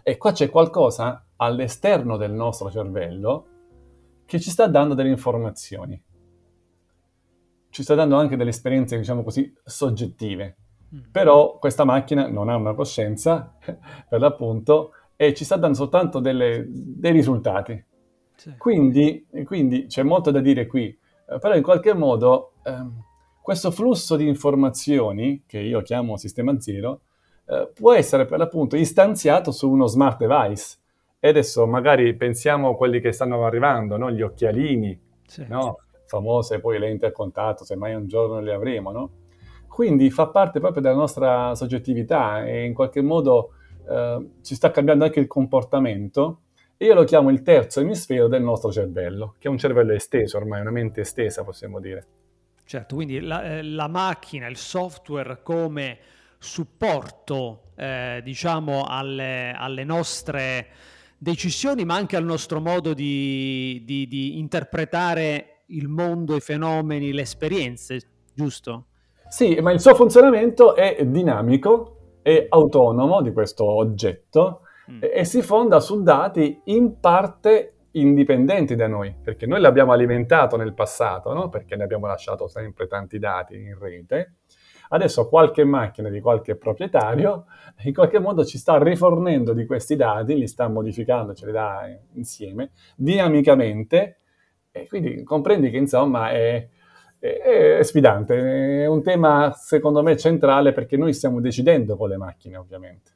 E 0.00 0.16
qua 0.16 0.30
c'è 0.30 0.48
qualcosa 0.48 1.26
all'esterno 1.34 2.16
del 2.16 2.30
nostro 2.30 2.70
cervello 2.70 3.46
che 4.24 4.38
ci 4.38 4.50
sta 4.50 4.68
dando 4.68 4.94
delle 4.94 5.08
informazioni. 5.08 6.00
Ci 7.68 7.82
sta 7.82 7.96
dando 7.96 8.14
anche 8.14 8.36
delle 8.36 8.50
esperienze, 8.50 8.96
diciamo 8.96 9.24
così, 9.24 9.52
soggettive. 9.64 10.56
Mm. 10.94 11.00
Però 11.10 11.58
questa 11.58 11.82
macchina 11.82 12.28
non 12.28 12.48
ha 12.48 12.54
una 12.54 12.74
coscienza, 12.74 13.56
per 14.08 14.20
l'appunto, 14.20 14.92
e 15.16 15.34
ci 15.34 15.44
sta 15.44 15.56
dando 15.56 15.76
soltanto 15.76 16.20
delle, 16.20 16.64
dei 16.68 17.10
risultati. 17.10 17.84
Sì. 18.36 18.54
Quindi, 18.56 19.26
quindi, 19.44 19.86
c'è 19.86 20.04
molto 20.04 20.30
da 20.30 20.38
dire 20.38 20.68
qui, 20.68 20.96
eh, 21.28 21.38
però 21.40 21.56
in 21.56 21.62
qualche 21.64 21.92
modo 21.92 22.52
ehm, 22.62 23.10
questo 23.42 23.72
flusso 23.72 24.14
di 24.14 24.28
informazioni, 24.28 25.42
che 25.46 25.58
io 25.58 25.82
chiamo 25.82 26.16
sistema 26.16 26.58
zero, 26.60 27.00
eh, 27.46 27.70
può 27.74 27.92
essere 27.92 28.24
per 28.24 28.38
l'appunto 28.38 28.76
istanziato 28.76 29.50
su 29.50 29.68
uno 29.68 29.86
smart 29.86 30.24
device. 30.24 30.78
E 31.18 31.28
adesso 31.28 31.66
magari 31.66 32.14
pensiamo 32.14 32.70
a 32.70 32.76
quelli 32.76 33.00
che 33.00 33.12
stanno 33.12 33.44
arrivando, 33.44 33.96
no? 33.96 34.10
gli 34.10 34.22
occhialini, 34.22 34.98
sì. 35.26 35.44
no? 35.48 35.78
famose 36.06 36.60
poi 36.60 36.78
lenti 36.78 37.04
a 37.04 37.12
contatto, 37.12 37.64
se 37.64 37.74
mai 37.74 37.94
un 37.94 38.06
giorno 38.06 38.40
le 38.40 38.52
avremo. 38.52 38.92
No? 38.92 39.10
Quindi 39.66 40.10
fa 40.10 40.28
parte 40.28 40.60
proprio 40.60 40.80
della 40.80 40.94
nostra 40.94 41.54
soggettività 41.54 42.44
e 42.44 42.64
in 42.64 42.74
qualche 42.74 43.02
modo 43.02 43.54
eh, 43.88 44.30
ci 44.42 44.54
sta 44.54 44.70
cambiando 44.70 45.04
anche 45.04 45.20
il 45.20 45.26
comportamento. 45.26 46.40
E 46.76 46.86
io 46.86 46.94
lo 46.94 47.04
chiamo 47.04 47.30
il 47.30 47.42
terzo 47.42 47.80
emisfero 47.80 48.28
del 48.28 48.42
nostro 48.42 48.70
cervello, 48.70 49.34
che 49.38 49.48
è 49.48 49.50
un 49.50 49.58
cervello 49.58 49.92
esteso 49.92 50.36
ormai, 50.36 50.60
una 50.60 50.70
mente 50.70 51.00
estesa 51.00 51.44
possiamo 51.44 51.80
dire. 51.80 52.06
Certo, 52.72 52.94
quindi 52.94 53.20
la, 53.20 53.58
eh, 53.58 53.62
la 53.62 53.86
macchina, 53.86 54.46
il 54.46 54.56
software 54.56 55.42
come 55.42 55.98
supporto, 56.38 57.64
eh, 57.76 58.22
diciamo, 58.24 58.86
alle, 58.88 59.52
alle, 59.54 59.84
nostre 59.84 60.68
decisioni, 61.18 61.84
ma 61.84 61.96
anche 61.96 62.16
al 62.16 62.24
nostro 62.24 62.62
modo 62.62 62.94
di, 62.94 63.82
di, 63.84 64.06
di 64.08 64.38
interpretare 64.38 65.64
il 65.66 65.86
mondo, 65.88 66.34
i 66.34 66.40
fenomeni, 66.40 67.12
le 67.12 67.20
esperienze, 67.20 68.00
giusto? 68.32 68.86
Sì, 69.28 69.54
ma 69.60 69.70
il 69.70 69.78
suo 69.78 69.94
funzionamento 69.94 70.74
è 70.74 71.04
dinamico, 71.04 72.20
è 72.22 72.46
autonomo 72.48 73.20
di 73.20 73.34
questo 73.34 73.66
oggetto 73.66 74.62
mm. 74.90 75.02
e, 75.02 75.12
e 75.16 75.24
si 75.26 75.42
fonda 75.42 75.78
su 75.78 76.02
dati 76.02 76.58
in 76.64 76.98
parte 77.00 77.71
indipendenti 77.92 78.74
da 78.74 78.86
noi, 78.86 79.14
perché 79.22 79.46
noi 79.46 79.60
l'abbiamo 79.60 79.92
alimentato 79.92 80.56
nel 80.56 80.74
passato, 80.74 81.32
no? 81.32 81.48
perché 81.48 81.76
ne 81.76 81.84
abbiamo 81.84 82.06
lasciato 82.06 82.48
sempre 82.48 82.86
tanti 82.86 83.18
dati 83.18 83.56
in 83.56 83.78
rete. 83.78 84.34
Adesso 84.88 85.28
qualche 85.28 85.64
macchina 85.64 86.10
di 86.10 86.20
qualche 86.20 86.54
proprietario 86.54 87.46
in 87.84 87.94
qualche 87.94 88.18
modo 88.18 88.44
ci 88.44 88.58
sta 88.58 88.82
rifornendo 88.82 89.54
di 89.54 89.64
questi 89.64 89.96
dati, 89.96 90.36
li 90.36 90.46
sta 90.46 90.68
modificando, 90.68 91.34
ce 91.34 91.46
li 91.46 91.52
dà 91.52 91.88
insieme, 92.14 92.72
dinamicamente, 92.94 94.18
e 94.70 94.86
quindi 94.86 95.22
comprendi 95.22 95.70
che 95.70 95.78
insomma 95.78 96.30
è, 96.30 96.68
è, 97.18 97.76
è 97.78 97.82
sfidante, 97.82 98.82
è 98.82 98.86
un 98.86 99.02
tema 99.02 99.52
secondo 99.52 100.02
me 100.02 100.16
centrale 100.16 100.72
perché 100.72 100.96
noi 100.96 101.14
stiamo 101.14 101.40
decidendo 101.40 101.96
con 101.96 102.10
le 102.10 102.16
macchine 102.18 102.56
ovviamente. 102.56 103.12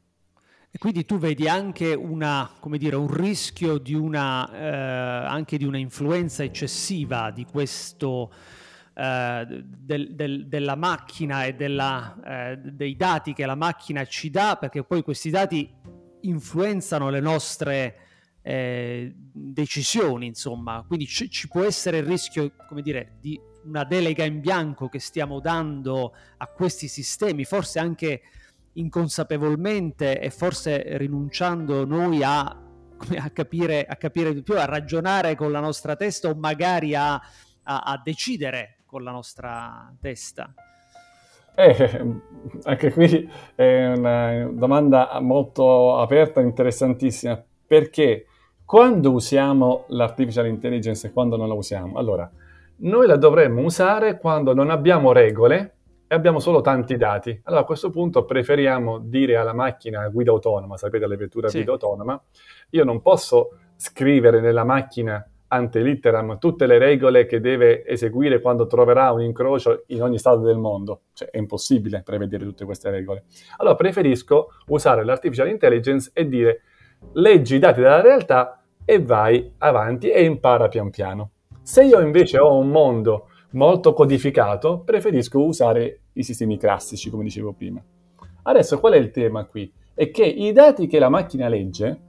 E 0.77 0.79
quindi 0.79 1.07
tu 1.07 1.17
vedi 1.17 1.49
anche 1.49 1.95
una, 1.95 2.53
dire, 2.73 2.97
un 2.97 3.11
rischio 3.11 3.79
di 3.79 3.95
una, 3.95 4.53
eh, 4.53 5.27
anche 5.27 5.57
di 5.57 5.65
una 5.65 5.79
influenza 5.79 6.43
eccessiva 6.43 7.31
di 7.31 7.47
questo, 7.47 8.31
eh, 8.93 9.65
del, 9.65 10.15
del, 10.15 10.47
della 10.47 10.75
macchina 10.75 11.47
e 11.47 11.55
della, 11.55 12.21
eh, 12.23 12.59
dei 12.59 12.95
dati 12.95 13.33
che 13.33 13.47
la 13.47 13.55
macchina 13.55 14.05
ci 14.05 14.29
dà, 14.29 14.59
perché 14.61 14.85
poi 14.85 15.03
questi 15.03 15.31
dati 15.31 15.67
influenzano 16.21 17.09
le 17.09 17.21
nostre 17.21 17.97
eh, 18.43 19.15
decisioni, 19.17 20.27
insomma. 20.27 20.85
Quindi 20.87 21.07
ci, 21.07 21.31
ci 21.31 21.49
può 21.49 21.63
essere 21.63 22.01
il 22.01 22.05
rischio, 22.05 22.53
dire, 22.83 23.17
di 23.19 23.41
una 23.65 23.85
delega 23.85 24.25
in 24.25 24.41
bianco 24.41 24.91
che 24.91 24.99
stiamo 24.99 25.41
dando 25.41 26.13
a 26.37 26.47
questi 26.49 26.87
sistemi, 26.87 27.47
forse 27.47 27.79
anche 27.79 28.21
inconsapevolmente 28.77 30.19
e 30.21 30.31
forse 30.31 30.97
rinunciando 30.97 31.85
noi 31.85 32.23
a, 32.23 32.43
a, 32.45 33.31
capire, 33.33 33.85
a 33.85 33.97
capire 33.97 34.33
di 34.33 34.43
più, 34.43 34.59
a 34.59 34.65
ragionare 34.65 35.35
con 35.35 35.53
la 35.53 35.61
nostra 35.61 35.97
testa 35.97 36.29
o 36.29 36.35
magari 36.35 36.95
a, 36.95 37.21
a, 37.63 38.01
decidere 38.03 38.79
con 38.87 39.03
la 39.03 39.11
nostra 39.11 39.93
testa? 40.01 40.53
Eh, 41.55 42.21
anche 42.65 42.93
qui 42.93 43.31
è 43.55 43.93
una 43.97 44.49
domanda 44.53 45.19
molto 45.21 45.99
aperta, 45.99 46.41
interessantissima, 46.41 47.43
perché 47.67 48.27
quando 48.65 49.13
usiamo 49.13 49.85
l'artificial 49.89 50.47
intelligence 50.47 51.07
e 51.07 51.13
quando 51.13 51.37
non 51.37 51.49
la 51.49 51.55
usiamo? 51.55 51.99
Allora, 51.99 52.31
noi 52.79 53.07
la 53.07 53.17
dovremmo 53.17 53.63
usare 53.63 54.19
quando 54.19 54.53
non 54.53 54.71
abbiamo 54.71 55.13
regole 55.13 55.76
e 56.09 56.15
abbiamo 56.15 56.39
solo 56.39 56.61
tanti 56.61 56.97
dati. 56.97 57.39
Allora 57.45 57.63
a 57.63 57.65
questo 57.65 57.91
punto 57.91 58.25
preferiamo 58.25 58.99
dire 58.99 59.37
alla 59.37 59.55
macchina 59.55 60.09
guida 60.09 60.31
autonoma, 60.31 60.77
sapete 60.77 61.07
la 61.07 61.17
vettura 61.17 61.49
sì. 61.49 61.59
guida 61.59 61.73
autonoma, 61.73 62.23
io 62.71 62.85
non 62.85 63.03
posso 63.03 63.59
scrivere 63.77 64.41
nella 64.41 64.65
macchina 64.65 65.25
ante 65.49 65.81
litteram 65.81 66.39
tutte 66.39 66.67
le 66.67 66.79
regole 66.79 67.27
che 67.27 67.41
deve 67.41 67.85
eseguire 67.87 68.41
quando 68.41 68.67
troverà 68.67 69.13
un 69.13 69.23
incrocio 69.23 69.85
in 69.89 70.03
ogni 70.03 70.19
stato 70.19 70.41
del 70.41 70.59
mondo. 70.59 71.03
Cioè 71.13 71.31
è 71.31 71.39
impossibile 71.39 72.03
prevedere 72.05 72.45
tutte 72.45 72.65
queste 72.65 72.91
regole. 72.91 73.25
Allora 73.59 73.77
preferisco 73.77 74.49
usare 74.69 75.05
l'artificial 75.05 75.49
intelligence 75.49 76.11
e 76.13 76.29
dire 76.29 76.63
leggi 77.13 77.57
i 77.57 77.59
dati 77.59 77.81
della 77.81 78.01
realtà 78.01 78.63
e 78.85 79.03
vai 79.03 79.53
avanti 79.59 80.11
e 80.11 80.25
impara 80.25 80.69
pian 80.69 80.91
piano. 80.91 81.31
Se 81.63 81.83
io 81.85 82.01
invece 82.01 82.39
ho 82.39 82.57
un 82.57 82.71
mondo 82.71 83.29
molto 83.51 83.93
codificato, 83.93 84.81
preferisco 84.81 85.43
usare 85.43 86.01
i 86.15 86.23
sistemi 86.23 86.59
classici, 86.59 87.11
come 87.11 87.25
dicevo 87.25 87.53
prima. 87.53 87.83
Adesso 88.43 88.79
qual 88.79 88.95
è 88.95 88.97
il 88.97 89.11
tema 89.11 89.45
qui? 89.45 89.73
È 89.95 90.11
che 90.11 90.25
i 90.25 90.53
dati 90.53 90.87
che 90.87 90.99
la 90.99 91.09
macchina 91.09 91.49
legge 91.49 92.01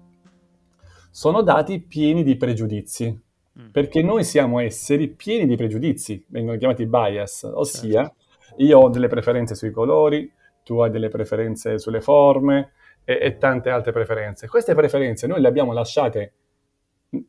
sono 1.10 1.42
dati 1.42 1.80
pieni 1.80 2.24
di 2.24 2.36
pregiudizi, 2.36 3.20
mm. 3.60 3.70
perché 3.72 4.04
noi 4.04 4.24
siamo 4.24 4.60
esseri 4.60 5.08
pieni 5.08 5.48
di 5.48 5.56
pregiudizi, 5.56 6.26
vengono 6.28 6.58
chiamati 6.58 6.86
bias, 6.86 7.50
ossia 7.52 8.04
certo. 8.04 8.56
io 8.64 8.80
ho 8.80 8.90
delle 8.90 9.08
preferenze 9.08 9.56
sui 9.56 9.72
colori, 9.72 10.32
tu 10.64 10.80
hai 10.80 10.92
delle 10.92 11.08
preferenze 11.08 11.80
sulle 11.80 12.02
forme 12.02 12.74
e, 13.04 13.18
e 13.22 13.38
tante 13.38 13.70
altre 13.70 13.92
preferenze. 13.92 14.48
Queste 14.48 14.76
preferenze 14.76 15.28
noi 15.28 15.42
le 15.42 15.48
abbiamo 15.48 15.72
lasciate 15.72 16.34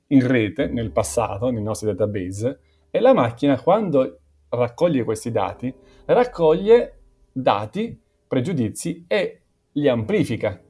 in 0.09 0.27
rete 0.27 0.67
nel 0.67 0.91
passato, 0.91 1.51
nei 1.51 1.63
nostri 1.63 1.87
database, 1.87 2.61
e 2.91 3.01
la 3.01 3.13
macchina 3.13 3.61
quando 3.61 4.21
raccoglie 4.51 5.05
questi 5.05 5.31
dati, 5.31 5.73
raccoglie 6.07 7.01
dati 7.33 8.01
pregiudizi 8.27 9.05
e 9.07 9.43
li 9.73 9.89
amplifica. 9.89 10.61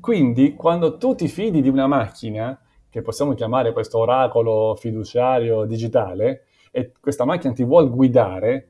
Quindi 0.00 0.54
quando 0.54 0.96
tu 0.96 1.14
ti 1.14 1.28
fidi 1.28 1.60
di 1.60 1.68
una 1.68 1.86
macchina, 1.86 2.58
che 2.90 3.02
possiamo 3.02 3.34
chiamare 3.34 3.72
questo 3.72 3.98
oracolo 3.98 4.74
fiduciario 4.76 5.64
digitale, 5.64 6.44
e 6.70 6.92
questa 7.00 7.24
macchina 7.24 7.52
ti 7.52 7.64
vuole 7.64 7.88
guidare 7.88 8.68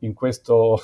in 0.00 0.14
questo 0.14 0.78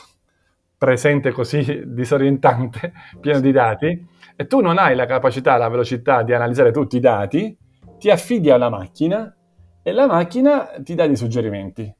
presente 0.77 1.31
così 1.31 1.83
disorientante, 1.87 2.93
pieno 3.21 3.41
di 3.41 3.53
dati, 3.53 4.07
e 4.35 4.47
tu 4.47 4.61
non 4.61 4.79
hai 4.79 4.95
la 4.95 5.07
capacità, 5.07 5.57
la 5.57 5.69
velocità 5.69 6.23
di 6.23 6.33
analizzare 6.33 6.73
tutti 6.73 6.97
i 6.97 7.01
dati, 7.01 7.57
ti 7.99 8.11
affidi 8.11 8.51
alla 8.51 8.69
macchina 8.69 9.35
e 9.87 9.93
la 9.93 10.09
macchina 10.09 10.73
ti 10.83 10.97
dà 10.97 11.07
dei 11.07 11.15
suggerimenti. 11.15 11.95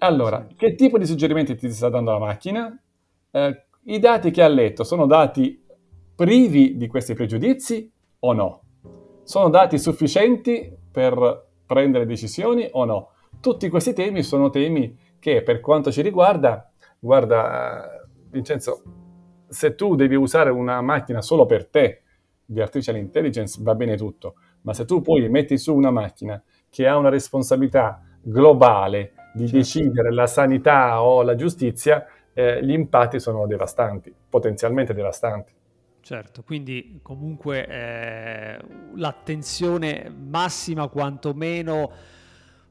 Allora, 0.00 0.46
che 0.54 0.74
tipo 0.74 0.98
di 0.98 1.06
suggerimenti 1.06 1.56
ti 1.56 1.72
sta 1.72 1.88
dando 1.88 2.12
la 2.12 2.18
macchina? 2.18 2.78
Eh, 3.30 3.66
I 3.84 3.98
dati 3.98 4.30
che 4.30 4.42
ha 4.42 4.48
letto 4.48 4.84
sono 4.84 5.06
dati 5.06 5.64
privi 6.14 6.76
di 6.76 6.86
questi 6.86 7.14
pregiudizi 7.14 7.90
o 8.18 8.32
no? 8.34 8.62
Sono 9.22 9.48
dati 9.48 9.78
sufficienti 9.78 10.70
per 10.90 11.46
prendere 11.64 12.04
decisioni 12.04 12.68
o 12.70 12.84
no? 12.84 13.08
Tutti 13.40 13.70
questi 13.70 13.94
temi 13.94 14.22
sono 14.22 14.50
temi 14.50 14.94
che 15.18 15.42
per 15.42 15.60
quanto 15.60 15.90
ci 15.90 16.02
riguarda, 16.02 16.70
guarda 16.98 18.06
Vincenzo, 18.28 18.82
se 19.48 19.74
tu 19.76 19.94
devi 19.94 20.14
usare 20.14 20.50
una 20.50 20.82
macchina 20.82 21.22
solo 21.22 21.46
per 21.46 21.68
te 21.68 22.02
di 22.44 22.60
artificial 22.60 22.98
intelligence 22.98 23.62
va 23.62 23.74
bene 23.74 23.96
tutto, 23.96 24.34
ma 24.60 24.74
se 24.74 24.84
tu 24.84 25.00
poi 25.00 25.26
metti 25.30 25.56
su 25.56 25.74
una 25.74 25.90
macchina 25.90 26.40
che 26.76 26.86
ha 26.86 26.98
una 26.98 27.08
responsabilità 27.08 28.02
globale 28.20 29.14
di 29.32 29.44
certo. 29.44 29.56
decidere 29.56 30.12
la 30.12 30.26
sanità 30.26 31.00
o 31.00 31.22
la 31.22 31.34
giustizia, 31.34 32.06
eh, 32.34 32.62
gli 32.62 32.72
impatti 32.72 33.18
sono 33.18 33.46
devastanti, 33.46 34.14
potenzialmente 34.28 34.92
devastanti. 34.92 35.54
Certo, 36.02 36.42
quindi 36.42 37.00
comunque 37.02 37.66
eh, 37.66 38.58
l'attenzione 38.94 40.14
massima 40.14 40.88
quantomeno 40.88 41.90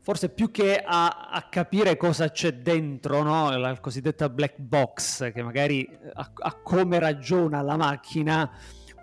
forse 0.02 0.30
più 0.30 0.52
che 0.52 0.78
a, 0.78 1.30
a, 1.32 1.48
capire 1.50 1.98
cosa 1.98 2.30
c'è 2.30 2.54
dentro, 2.54 3.24
no? 3.24 3.58
la 3.58 3.76
cosiddetta 3.80 4.30
black 4.30 4.60
box, 4.60 5.32
che 5.34 5.42
magari 5.42 5.84
eh, 5.84 6.12
a, 6.14 6.32
a, 6.32 6.54
come 6.62 7.00
ragiona 7.00 7.64
la 7.64 7.76
macchina, 7.76 8.52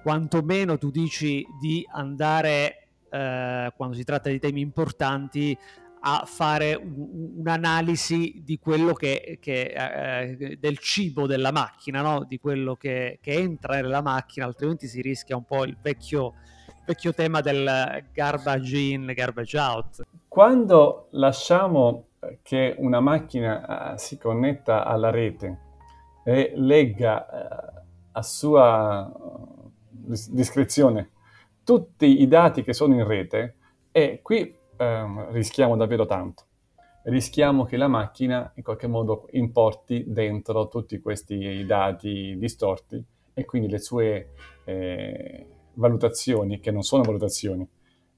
quantomeno 0.01 0.79
tu 0.79 0.93
dici 0.93 1.45
di 1.61 1.85
andare, 1.91 2.82
eh, 3.13 3.73
quando 3.77 3.95
si 3.95 4.05
tratta 4.05 4.31
di 4.31 4.39
temi 4.39 4.61
importanti, 4.61 5.57
a 6.05 6.25
fare 6.27 6.75
un, 6.75 7.35
un'analisi 7.37 8.43
di 8.45 8.59
quello 8.59 8.93
che, 8.93 9.39
che 9.41 9.73
eh, 9.77 10.57
del 10.59 10.79
cibo 10.79 11.27
della 11.27 11.53
macchina, 11.53 12.01
no? 12.01 12.25
di 12.25 12.39
quello 12.39 12.75
che, 12.75 13.19
che 13.21 13.33
entra 13.35 13.75
nella 13.75 14.03
macchina, 14.03 14.47
altrimenti 14.47 14.89
si 14.89 15.01
rischia 15.01 15.37
un 15.37 15.45
po' 15.45 15.65
il 15.65 15.77
vecchio 15.81 16.35
vecchio 16.85 17.15
tema 17.15 17.41
del 17.41 18.05
garbage 18.13 18.77
in, 18.77 19.13
garbage 19.15 19.57
out. 19.57 20.03
Quando 20.27 21.07
lasciamo 21.11 22.07
che 22.43 22.75
una 22.79 22.99
macchina 22.99 23.93
uh, 23.93 23.97
si 23.97 24.19
connetta 24.19 24.85
alla 24.85 25.11
rete 25.11 25.59
e 26.25 26.53
legga 26.57 27.27
a 28.11 28.23
sua 28.23 29.11
discrezione 30.29 31.12
tutti 31.65 32.21
i 32.23 32.29
dati 32.29 32.63
che 32.63 32.73
sono 32.73 32.95
in 32.95 33.07
rete, 33.07 33.57
e 33.91 34.21
qui 34.23 34.55
ehm, 34.77 35.31
rischiamo 35.33 35.77
davvero 35.77 36.07
tanto. 36.07 36.45
Rischiamo 37.05 37.65
che 37.65 37.77
la 37.77 37.89
macchina 37.89 38.53
in 38.55 38.63
qualche 38.63 38.87
modo 38.87 39.27
importi 39.33 40.05
dentro 40.07 40.69
tutti 40.69 41.01
questi 41.01 41.65
dati 41.67 42.37
distorti 42.39 43.05
e 43.35 43.45
quindi 43.45 43.69
le 43.69 43.79
sue 43.79 44.31
eh, 44.65 45.47
valutazioni, 45.75 46.61
che 46.61 46.71
non 46.71 46.83
sono 46.83 47.03
valutazioni, 47.03 47.69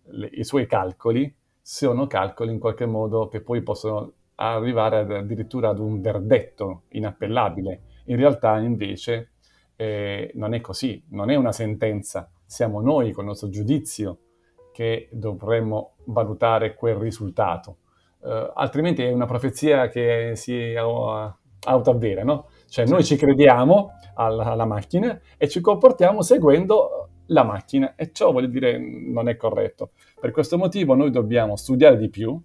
le, 0.06 0.28
i 0.32 0.44
suoi 0.44 0.66
calcoli 0.66 1.34
sono 1.60 2.06
calcoli 2.06 2.52
in 2.52 2.58
qualche 2.58 2.84
modo 2.84 3.28
che 3.28 3.40
poi 3.40 3.62
possono 3.62 4.12
arrivare 4.34 4.98
ad, 4.98 5.12
addirittura 5.12 5.70
ad 5.70 5.78
un 5.78 6.00
verdetto 6.00 6.82
inappellabile. 6.90 7.82
In 8.06 8.16
realtà 8.16 8.58
invece 8.58 9.30
eh, 9.76 10.30
non 10.34 10.52
è 10.52 10.60
così, 10.60 11.02
non 11.10 11.30
è 11.30 11.36
una 11.36 11.52
sentenza, 11.52 12.30
siamo 12.54 12.80
noi 12.80 13.10
con 13.10 13.24
il 13.24 13.30
nostro 13.30 13.48
giudizio 13.48 14.18
che 14.72 15.08
dovremmo 15.10 15.94
valutare 16.04 16.76
quel 16.76 16.94
risultato. 16.94 17.78
Uh, 18.20 18.52
altrimenti 18.54 19.02
è 19.02 19.10
una 19.10 19.26
profezia 19.26 19.88
che 19.88 20.34
si 20.36 20.72
uh, 20.72 21.34
autoavvera, 21.64 22.22
no? 22.22 22.48
Cioè 22.68 22.86
noi 22.86 23.02
ci 23.02 23.16
crediamo 23.16 23.90
alla, 24.14 24.44
alla 24.44 24.66
macchina 24.66 25.20
e 25.36 25.48
ci 25.48 25.60
comportiamo 25.60 26.22
seguendo 26.22 27.08
la 27.26 27.42
macchina 27.42 27.96
e 27.96 28.12
ciò 28.12 28.30
vuol 28.30 28.48
dire 28.48 28.78
non 28.78 29.28
è 29.28 29.34
corretto. 29.34 29.90
Per 30.20 30.30
questo 30.30 30.56
motivo 30.56 30.94
noi 30.94 31.10
dobbiamo 31.10 31.56
studiare 31.56 31.96
di 31.96 32.08
più, 32.08 32.40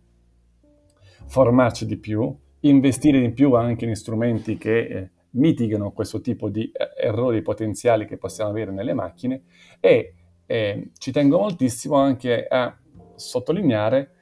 formarci 1.28 1.86
di 1.86 1.98
più, 1.98 2.36
investire 2.62 3.20
di 3.20 3.32
più 3.32 3.54
anche 3.54 3.86
in 3.86 3.96
strumenti 3.96 4.58
che 4.58 4.80
eh, 4.80 5.12
mitigano 5.32 5.92
questo 5.92 6.22
tipo 6.22 6.50
di 6.50 6.72
eh, 6.72 7.08
errori 7.08 7.42
potenziali 7.42 8.06
che 8.06 8.18
possiamo 8.18 8.50
avere 8.50 8.72
nelle 8.72 8.94
macchine 8.94 9.44
e 9.80 10.14
eh, 10.46 10.92
ci 10.98 11.12
tengo 11.12 11.38
moltissimo 11.40 11.96
anche 11.96 12.48
a 12.48 12.76
sottolineare 13.16 14.14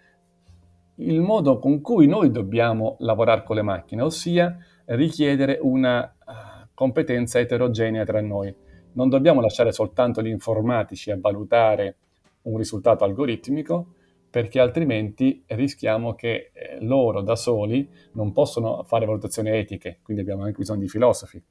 il 0.95 1.21
modo 1.21 1.59
con 1.59 1.81
cui 1.81 2.07
noi 2.07 2.31
dobbiamo 2.31 2.95
lavorare 2.99 3.43
con 3.43 3.55
le 3.55 3.61
macchine, 3.61 4.01
ossia 4.01 4.57
richiedere 4.85 5.59
una 5.61 6.01
uh, 6.03 6.67
competenza 6.73 7.39
eterogenea 7.39 8.03
tra 8.03 8.21
noi. 8.21 8.53
Non 8.93 9.09
dobbiamo 9.09 9.41
lasciare 9.41 9.71
soltanto 9.71 10.21
gli 10.21 10.27
informatici 10.27 11.11
a 11.11 11.17
valutare 11.19 11.97
un 12.43 12.57
risultato 12.57 13.03
algoritmico, 13.03 13.93
perché 14.29 14.59
altrimenti 14.59 15.43
rischiamo 15.47 16.13
che 16.13 16.51
eh, 16.53 16.77
loro 16.81 17.21
da 17.21 17.35
soli 17.35 17.89
non 18.13 18.31
possono 18.31 18.83
fare 18.83 19.05
valutazioni 19.05 19.49
etiche, 19.49 19.99
quindi 20.03 20.21
abbiamo 20.21 20.43
anche 20.43 20.57
bisogno 20.57 20.81
di 20.81 20.89
filosofi, 20.89 21.41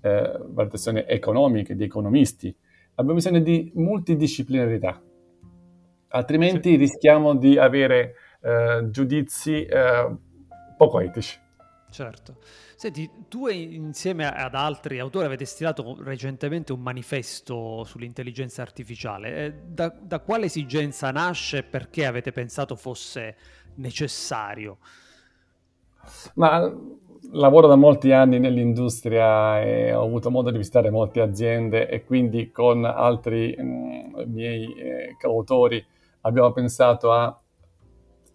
eh, 0.00 0.38
valutazioni 0.48 1.04
economiche, 1.06 1.76
di 1.76 1.84
economisti, 1.84 2.54
abbiamo 2.94 3.14
bisogno 3.14 3.40
di 3.40 3.70
multidisciplinarità, 3.74 5.02
altrimenti 6.08 6.70
sì. 6.70 6.76
rischiamo 6.76 7.36
di 7.36 7.58
avere 7.58 8.14
eh, 8.40 8.88
giudizi 8.90 9.64
eh, 9.64 10.16
poco 10.76 11.00
etici. 11.00 11.44
Certo. 11.90 12.36
Senti, 12.76 13.08
tu 13.28 13.46
insieme 13.48 14.26
ad 14.26 14.54
altri 14.54 14.98
autori 14.98 15.24
avete 15.24 15.44
stilato 15.44 15.96
recentemente 16.00 16.72
un 16.72 16.80
manifesto 16.80 17.84
sull'intelligenza 17.84 18.62
artificiale. 18.62 19.36
Eh, 19.36 19.52
da, 19.66 19.94
da 19.98 20.20
quale 20.20 20.46
esigenza 20.46 21.10
nasce 21.10 21.58
e 21.58 21.62
perché 21.62 22.04
avete 22.04 22.32
pensato 22.32 22.76
fosse 22.76 23.36
necessario? 23.76 24.78
Ma 26.34 26.70
lavoro 27.32 27.66
da 27.66 27.76
molti 27.76 28.12
anni 28.12 28.38
nell'industria 28.38 29.60
e 29.62 29.92
ho 29.92 30.04
avuto 30.04 30.30
modo 30.30 30.50
di 30.50 30.58
visitare 30.58 30.90
molte 30.90 31.20
aziende 31.20 31.88
e 31.88 32.04
quindi 32.04 32.50
con 32.50 32.84
altri 32.84 33.54
mh, 33.56 33.62
mm, 33.62 34.32
miei 34.32 34.72
eh, 34.74 35.16
coautori 35.20 35.84
abbiamo 36.22 36.52
pensato 36.52 37.12
a, 37.12 37.40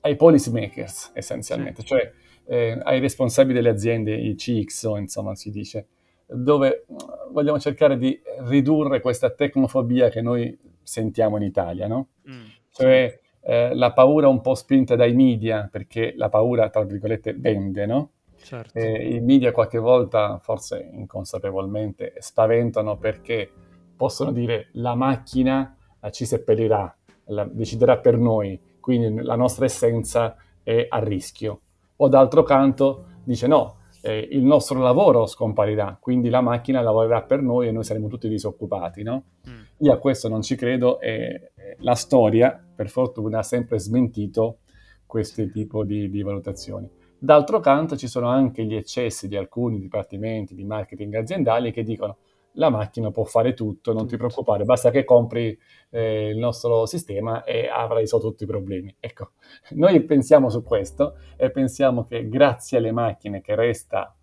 ai 0.01 0.15
policy 0.15 0.51
makers 0.51 1.11
essenzialmente, 1.13 1.81
sì. 1.81 1.87
cioè 1.87 2.11
eh, 2.45 2.79
ai 2.83 2.99
responsabili 2.99 3.55
delle 3.55 3.69
aziende, 3.69 4.13
i 4.13 4.35
CXO, 4.35 4.97
insomma, 4.97 5.35
si 5.35 5.51
dice, 5.51 5.87
dove 6.25 6.69
eh, 6.69 6.85
vogliamo 7.31 7.59
cercare 7.59 7.97
di 7.97 8.19
ridurre 8.45 9.01
questa 9.01 9.29
tecnofobia 9.29 10.09
che 10.09 10.21
noi 10.21 10.57
sentiamo 10.81 11.37
in 11.37 11.43
Italia, 11.43 11.87
no? 11.87 12.09
Mm. 12.29 12.45
Cioè 12.71 13.19
eh, 13.41 13.73
la 13.73 13.91
paura 13.91 14.27
un 14.27 14.41
po' 14.41 14.55
spinta 14.55 14.95
dai 14.95 15.13
media, 15.13 15.67
perché 15.71 16.13
la 16.15 16.29
paura, 16.29 16.69
tra 16.69 16.83
virgolette, 16.83 17.33
vende, 17.33 17.85
no? 17.85 18.11
Certo. 18.37 18.77
Eh, 18.77 19.15
I 19.15 19.19
media 19.19 19.51
qualche 19.51 19.77
volta, 19.77 20.39
forse 20.39 20.89
inconsapevolmente, 20.93 22.15
spaventano 22.17 22.97
perché 22.97 23.49
possono 23.95 24.31
dire 24.31 24.69
la 24.73 24.95
macchina 24.95 25.75
eh, 26.01 26.11
ci 26.11 26.25
seppellirà, 26.25 26.95
la, 27.25 27.45
deciderà 27.45 27.97
per 27.99 28.17
noi, 28.17 28.59
quindi 28.79 29.21
la 29.21 29.35
nostra 29.35 29.65
essenza 29.65 30.35
è 30.63 30.87
a 30.89 30.99
rischio 30.99 31.61
o 32.03 32.07
d'altro 32.07 32.43
canto 32.43 33.05
dice 33.23 33.47
no, 33.47 33.77
eh, 34.01 34.27
il 34.31 34.43
nostro 34.43 34.79
lavoro 34.79 35.27
scomparirà, 35.27 35.97
quindi 35.99 36.29
la 36.29 36.41
macchina 36.41 36.81
lavorerà 36.81 37.21
per 37.21 37.41
noi 37.41 37.67
e 37.67 37.71
noi 37.71 37.83
saremo 37.83 38.07
tutti 38.07 38.27
disoccupati, 38.27 39.03
no? 39.03 39.23
Mm. 39.47 39.61
Io 39.77 39.93
a 39.93 39.97
questo 39.97 40.27
non 40.27 40.41
ci 40.41 40.55
credo 40.55 40.99
e 40.99 41.51
la 41.79 41.95
storia, 41.95 42.59
per 42.75 42.89
fortuna, 42.89 43.39
ha 43.39 43.43
sempre 43.43 43.79
smentito 43.79 44.59
questo 45.05 45.47
tipo 45.49 45.83
di, 45.83 46.09
di 46.09 46.23
valutazioni. 46.23 46.89
D'altro 47.17 47.59
canto 47.59 47.95
ci 47.95 48.07
sono 48.07 48.29
anche 48.29 48.63
gli 48.65 48.75
eccessi 48.75 49.27
di 49.27 49.35
alcuni 49.35 49.79
dipartimenti 49.79 50.55
di 50.55 50.63
marketing 50.63 51.13
aziendali 51.15 51.71
che 51.71 51.83
dicono 51.83 52.17
la 52.53 52.69
macchina 52.69 53.11
può 53.11 53.23
fare 53.23 53.53
tutto, 53.53 53.93
non 53.93 54.07
ti 54.07 54.17
preoccupare, 54.17 54.63
basta 54.63 54.89
che 54.89 55.03
compri 55.03 55.57
eh, 55.89 56.29
il 56.29 56.37
nostro 56.37 56.85
sistema 56.85 57.43
e 57.43 57.67
avrai 57.67 58.01
risolto 58.01 58.29
tutti 58.29 58.43
i 58.43 58.47
problemi. 58.47 58.95
Ecco, 58.99 59.31
noi 59.75 60.03
pensiamo 60.03 60.49
su 60.49 60.63
questo 60.63 61.15
e 61.37 61.51
pensiamo 61.51 62.05
che 62.05 62.27
grazie 62.27 62.77
alle 62.77 62.91
macchine 62.91 63.41
che 63.41 63.55
resta 63.55 64.15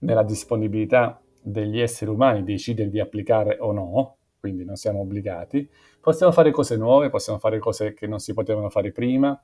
nella 0.00 0.22
disponibilità 0.22 1.20
degli 1.42 1.80
esseri 1.80 2.10
umani 2.10 2.42
decidere 2.44 2.90
di 2.90 3.00
applicare 3.00 3.58
o 3.60 3.72
no, 3.72 4.16
quindi 4.38 4.64
non 4.64 4.76
siamo 4.76 5.00
obbligati. 5.00 5.68
Possiamo 6.00 6.32
fare 6.32 6.50
cose 6.50 6.76
nuove, 6.76 7.10
possiamo 7.10 7.38
fare 7.38 7.58
cose 7.58 7.92
che 7.92 8.06
non 8.06 8.18
si 8.18 8.32
potevano 8.32 8.70
fare 8.70 8.90
prima, 8.90 9.38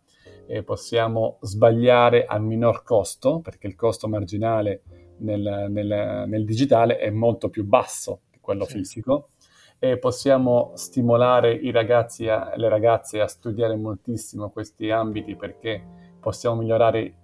e 0.46 0.62
possiamo 0.62 1.38
sbagliare 1.40 2.24
a 2.24 2.38
minor 2.38 2.82
costo, 2.82 3.40
perché 3.40 3.66
il 3.66 3.74
costo 3.74 4.09
marginale 4.09 4.82
nel, 5.18 5.66
nel, 5.70 6.24
nel 6.26 6.44
digitale 6.44 6.98
è 6.98 7.11
molto 7.11 7.48
più 7.48 7.64
basso 7.64 8.20
di 8.31 8.38
quello 8.40 8.64
sì. 8.64 8.79
fisico 8.79 9.31
e 9.79 9.98
possiamo 9.98 10.72
stimolare 10.74 11.52
i 11.52 11.70
ragazzi 11.70 12.24
e 12.26 12.52
le 12.57 12.68
ragazze 12.68 13.20
a 13.20 13.26
studiare 13.26 13.76
moltissimo 13.76 14.50
questi 14.50 14.90
ambiti 14.90 15.37
perché 15.37 15.83
possiamo 16.18 16.57
migliorare 16.57 17.14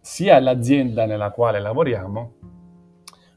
sia 0.00 0.38
l'azienda 0.38 1.06
nella 1.06 1.30
quale 1.30 1.60
lavoriamo, 1.60 2.34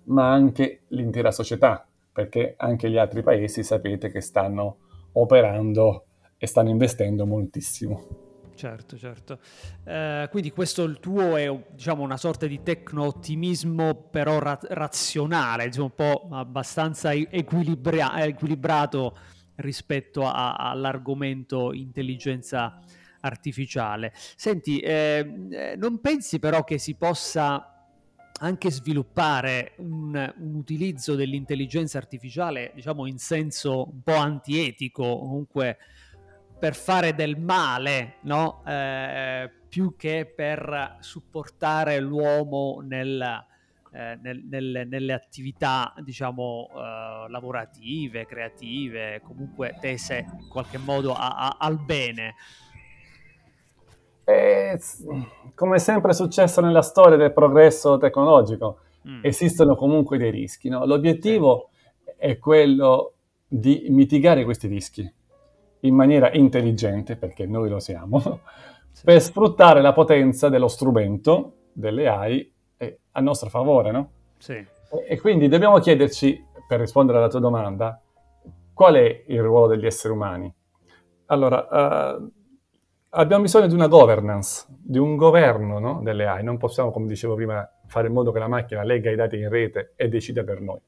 ma 0.05 0.31
anche 0.31 0.81
l'intera 0.89 1.31
società, 1.31 1.87
perché 2.11 2.55
anche 2.57 2.89
gli 2.89 2.97
altri 2.97 3.23
paesi 3.23 3.63
sapete 3.63 4.11
che 4.11 4.21
stanno 4.21 4.77
operando 5.13 6.05
e 6.37 6.45
stanno 6.45 6.69
investendo 6.69 7.25
moltissimo. 7.25 8.26
Certo, 8.57 8.97
certo. 8.97 9.39
Eh, 9.83 10.27
quindi 10.31 10.49
questo 10.49 10.81
il 10.83 10.99
tuo 10.99 11.35
è 11.35 11.47
diciamo, 11.75 12.01
una 12.01 12.17
sorta 12.17 12.47
di 12.47 12.63
tecno-ottimismo 12.63 14.07
però 14.09 14.39
ra- 14.39 14.57
razionale, 14.69 15.65
diciamo, 15.67 15.85
un 15.85 15.93
po' 15.93 16.27
abbastanza 16.31 17.13
equilibra- 17.13 18.19
equilibrato 18.25 19.15
rispetto 19.57 20.25
a- 20.25 20.55
all'argomento 20.55 21.71
intelligenza 21.71 22.79
artificiale. 23.21 24.11
Senti, 24.15 24.79
eh, 24.79 25.47
eh, 25.51 25.75
non 25.77 26.01
pensi 26.01 26.39
però 26.39 26.63
che 26.63 26.79
si 26.79 26.95
possa 26.95 27.73
anche 28.39 28.71
sviluppare 28.71 29.73
un, 29.77 30.33
un, 30.39 30.55
utilizzo 30.55 31.13
dell'intelligenza 31.13 31.99
artificiale, 31.99 32.71
diciamo 32.73 33.05
in 33.05 33.19
senso 33.19 33.87
un 33.91 34.01
po' 34.01 34.15
antietico, 34.15 35.19
comunque 35.19 35.77
per 36.57 36.75
fare 36.75 37.13
del 37.13 37.37
male, 37.37 38.15
no? 38.21 38.63
eh, 38.65 39.49
più 39.69 39.95
che 39.95 40.31
per 40.33 40.97
supportare 40.99 41.99
l'uomo 41.99 42.81
nel, 42.83 43.21
eh, 43.91 44.17
nel, 44.21 44.43
nel, 44.49 44.87
nelle 44.87 45.13
attività, 45.13 45.93
diciamo, 45.99 46.69
eh, 46.73 47.29
lavorative, 47.29 48.25
creative, 48.25 49.21
comunque 49.23 49.77
tese 49.79 50.25
in 50.39 50.47
qualche 50.49 50.77
modo 50.77 51.13
a, 51.13 51.35
a, 51.35 51.57
al 51.59 51.79
bene. 51.79 52.35
E, 54.23 54.79
come 55.53 55.79
sempre 55.79 56.11
è 56.11 56.13
successo 56.13 56.59
nella 56.61 56.81
storia 56.81 57.17
del 57.17 57.33
progresso 57.33 57.97
tecnologico, 57.97 58.79
mm. 59.07 59.19
esistono 59.21 59.75
comunque 59.75 60.17
dei 60.17 60.31
rischi. 60.31 60.69
No? 60.69 60.85
L'obiettivo 60.85 61.69
sì. 62.03 62.11
è 62.17 62.37
quello 62.39 63.13
di 63.47 63.85
mitigare 63.89 64.43
questi 64.43 64.67
rischi 64.67 65.15
in 65.81 65.95
maniera 65.95 66.31
intelligente, 66.33 67.15
perché 67.15 67.45
noi 67.45 67.69
lo 67.69 67.79
siamo, 67.79 68.19
sì. 68.91 69.03
per 69.03 69.21
sfruttare 69.21 69.81
la 69.81 69.93
potenza 69.93 70.49
dello 70.49 70.67
strumento, 70.67 71.53
delle 71.73 72.07
AI, 72.07 72.51
a 73.17 73.21
nostro 73.21 73.49
favore, 73.49 73.91
no? 73.91 74.09
Sì. 74.37 74.53
E, 74.53 74.67
e, 75.07 75.19
quindi 75.19 75.47
dobbiamo 75.47 75.79
chiederci, 75.79 76.45
per 76.67 76.79
rispondere 76.79 77.17
alla 77.17 77.27
tua 77.27 77.39
domanda, 77.39 77.99
qual 78.73 78.95
è 78.95 79.23
il 79.27 79.41
ruolo 79.41 79.67
degli 79.67 79.85
esseri 79.85 80.13
umani? 80.13 80.53
Allora, 81.25 82.17
uh, 82.19 82.31
abbiamo 83.09 83.41
bisogno 83.41 83.67
di 83.67 83.73
una 83.73 83.87
governance, 83.87 84.65
di 84.69 84.99
un 84.99 85.15
governo 85.15 85.79
no? 85.79 86.01
delle 86.03 86.27
AI. 86.27 86.43
Non 86.43 86.57
possiamo, 86.57 86.91
come 86.91 87.07
dicevo 87.07 87.35
prima, 87.35 87.67
fare 87.87 88.07
in 88.07 88.13
modo 88.13 88.31
che 88.31 88.39
la 88.39 88.47
macchina 88.47 88.83
legga 88.83 89.09
i 89.09 89.15
dati 89.15 89.37
in 89.37 89.49
rete 89.49 89.93
e 89.95 90.07
decida 90.07 90.43
per 90.43 90.61
noi. 90.61 90.79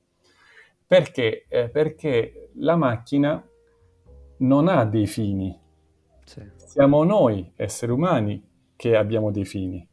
Perché? 0.86 1.46
Eh, 1.50 1.70
perché 1.70 2.52
la 2.56 2.76
macchina 2.76 3.44
non 4.40 4.68
ha 4.68 4.86
dei 4.86 5.08
fini. 5.08 5.58
Sì. 6.26 6.42
Siamo 6.56 7.04
noi, 7.04 7.52
esseri 7.56 7.92
umani, 7.92 8.48
che 8.76 8.96
abbiamo 8.96 9.32
dei 9.32 9.46
fini. 9.46 9.86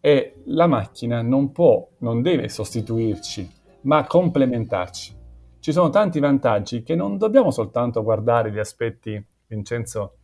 E 0.00 0.42
la 0.46 0.66
macchina 0.66 1.22
non 1.22 1.50
può, 1.50 1.88
non 1.98 2.22
deve 2.22 2.48
sostituirci, 2.48 3.50
ma 3.82 4.06
complementarci. 4.06 5.14
Ci 5.58 5.72
sono 5.72 5.90
tanti 5.90 6.20
vantaggi 6.20 6.82
che 6.82 6.94
non 6.94 7.18
dobbiamo 7.18 7.50
soltanto 7.50 8.02
guardare 8.04 8.52
gli 8.52 8.58
aspetti, 8.58 9.20
Vincenzo, 9.46 10.18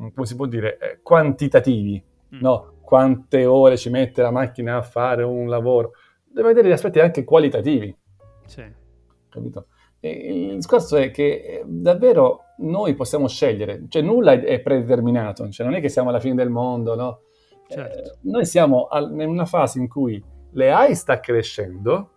mm, 0.00 0.08
come 0.14 0.26
si 0.26 0.34
può 0.34 0.46
dire, 0.46 0.78
eh, 0.78 1.00
quantitativi, 1.02 2.02
mm. 2.34 2.40
no? 2.40 2.78
Quante 2.80 3.46
ore 3.46 3.76
ci 3.76 3.88
mette 3.88 4.22
la 4.22 4.32
macchina 4.32 4.78
a 4.78 4.82
fare 4.82 5.22
un 5.22 5.48
lavoro. 5.48 5.92
Deve 6.24 6.48
vedere 6.48 6.68
gli 6.68 6.72
aspetti 6.72 6.98
anche 6.98 7.22
qualitativi. 7.22 7.96
Sì. 8.46 8.64
Capito? 9.28 9.66
E 10.00 10.10
il 10.10 10.54
discorso 10.56 10.96
è 10.96 11.10
che 11.12 11.24
eh, 11.24 11.62
davvero 11.64 12.46
noi 12.60 12.94
possiamo 12.94 13.28
scegliere, 13.28 13.84
cioè 13.88 14.02
nulla 14.02 14.32
è 14.32 14.60
predeterminato, 14.60 15.48
cioè 15.50 15.66
non 15.66 15.74
è 15.74 15.80
che 15.80 15.88
siamo 15.88 16.08
alla 16.08 16.20
fine 16.20 16.34
del 16.34 16.50
mondo, 16.50 16.94
no? 16.94 17.20
Certo. 17.68 17.98
Eh, 17.98 18.16
noi 18.22 18.44
siamo 18.44 18.86
al, 18.86 19.10
in 19.12 19.28
una 19.28 19.46
fase 19.46 19.78
in 19.78 19.88
cui 19.88 20.22
l'AI 20.52 20.94
sta 20.94 21.20
crescendo 21.20 22.10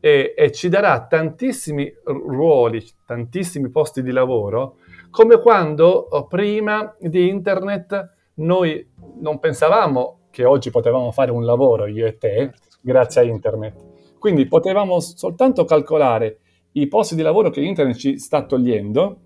e, 0.00 0.34
e, 0.36 0.50
ci 0.50 0.68
darà 0.68 1.06
tantissimi 1.06 1.92
ruoli, 2.04 2.84
tantissimi 3.06 3.68
posti 3.70 4.02
di 4.02 4.10
lavoro, 4.10 4.76
come 5.10 5.38
quando 5.38 5.88
oh, 5.88 6.26
prima 6.26 6.94
di 6.98 7.28
internet 7.28 8.14
noi 8.34 8.90
non 9.20 9.38
pensavamo 9.38 10.28
che 10.30 10.44
oggi 10.44 10.70
potevamo 10.70 11.12
fare 11.12 11.30
un 11.30 11.44
lavoro, 11.44 11.86
io 11.86 12.06
e 12.06 12.16
te, 12.16 12.34
certo. 12.34 12.78
grazie 12.80 13.20
a 13.20 13.24
internet. 13.24 13.90
Quindi 14.18 14.46
potevamo 14.46 14.98
soltanto 15.00 15.64
calcolare 15.64 16.38
i 16.72 16.88
posti 16.88 17.14
di 17.14 17.22
lavoro 17.22 17.50
che 17.50 17.60
internet 17.60 17.96
ci 17.96 18.18
sta 18.18 18.44
togliendo 18.44 19.18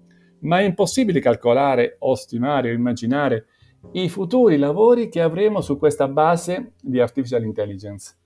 ma 0.47 0.61
è 0.61 0.63
impossibile 0.63 1.21
calcolare 1.21 1.97
o 2.01 2.15
stimare 2.15 2.71
o 2.71 2.73
immaginare 2.73 3.47
i 3.93 4.09
futuri 4.09 4.57
lavori 4.57 5.09
che 5.09 5.21
avremo 5.21 5.61
su 5.61 5.77
questa 5.77 6.09
base 6.09 6.73
di 6.81 7.01
artificial 7.01 7.45
intelligence. 7.45 8.17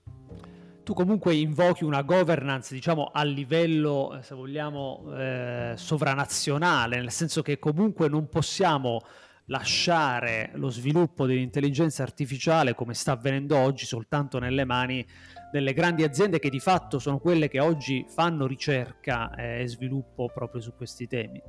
Tu 0.83 0.93
comunque 0.93 1.35
invochi 1.35 1.83
una 1.83 2.01
governance, 2.01 2.73
diciamo, 2.73 3.11
a 3.13 3.23
livello, 3.23 4.17
eh, 4.17 4.23
se 4.23 4.33
vogliamo, 4.33 5.13
eh, 5.15 5.73
sovranazionale, 5.75 6.97
nel 6.97 7.11
senso 7.11 7.41
che 7.43 7.59
comunque 7.59 8.07
non 8.07 8.27
possiamo 8.27 9.01
lasciare 9.45 10.51
lo 10.55 10.69
sviluppo 10.69 11.25
dell'intelligenza 11.25 12.03
artificiale 12.03 12.73
come 12.73 12.93
sta 12.93 13.11
avvenendo 13.11 13.57
oggi 13.57 13.85
soltanto 13.85 14.39
nelle 14.39 14.63
mani 14.63 15.05
delle 15.51 15.73
grandi 15.73 16.03
aziende 16.03 16.39
che 16.39 16.49
di 16.49 16.59
fatto 16.59 16.99
sono 16.99 17.19
quelle 17.19 17.49
che 17.49 17.59
oggi 17.59 18.05
fanno 18.07 18.47
ricerca 18.47 19.35
e 19.35 19.67
sviluppo 19.67 20.31
proprio 20.33 20.61
su 20.61 20.73
questi 20.75 21.07
temi. 21.07 21.41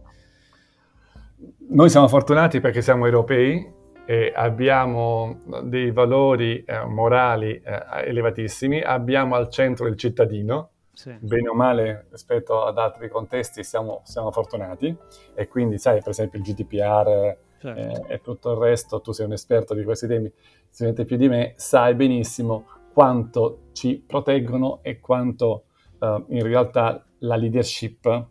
Noi 1.69 1.89
siamo 1.89 2.09
fortunati 2.09 2.61
perché 2.61 2.83
siamo 2.83 3.07
europei 3.07 3.81
e 4.05 4.33
abbiamo 4.35 5.39
dei 5.65 5.91
valori 5.91 6.63
eh, 6.65 6.85
morali 6.85 7.61
eh, 7.63 8.05
elevatissimi, 8.05 8.81
abbiamo 8.81 9.37
al 9.37 9.49
centro 9.49 9.87
il 9.87 9.97
cittadino, 9.97 10.71
sì. 10.93 11.17
bene 11.21 11.49
o 11.49 11.55
male 11.55 12.07
rispetto 12.11 12.65
ad 12.65 12.79
altri 12.79 13.09
contesti 13.09 13.65
siamo, 13.65 14.03
siamo, 14.05 14.31
fortunati 14.31 14.95
e 15.35 15.49
quindi 15.49 15.79
sai 15.79 16.01
per 16.01 16.11
esempio 16.11 16.39
il 16.39 16.45
GDPR 16.45 17.37
certo. 17.59 18.07
eh, 18.09 18.15
e 18.15 18.21
tutto 18.21 18.53
il 18.53 18.59
resto, 18.59 19.01
tu 19.01 19.13
sei 19.13 19.27
un 19.27 19.33
esperto 19.33 19.75
di 19.75 19.85
questi 19.85 20.07
temi, 20.07 20.31
sicuramente 20.69 21.05
più 21.05 21.17
di 21.17 21.29
me, 21.29 21.55
sai 21.57 21.95
benissimo 21.95 22.67
quanto 22.93 23.69
ci 23.73 24.03
proteggono 24.07 24.81
e 24.83 25.01
quanto 25.01 25.65
uh, 26.01 26.25
in 26.29 26.43
realtà 26.43 27.03
la 27.21 27.37
leadership 27.37 28.27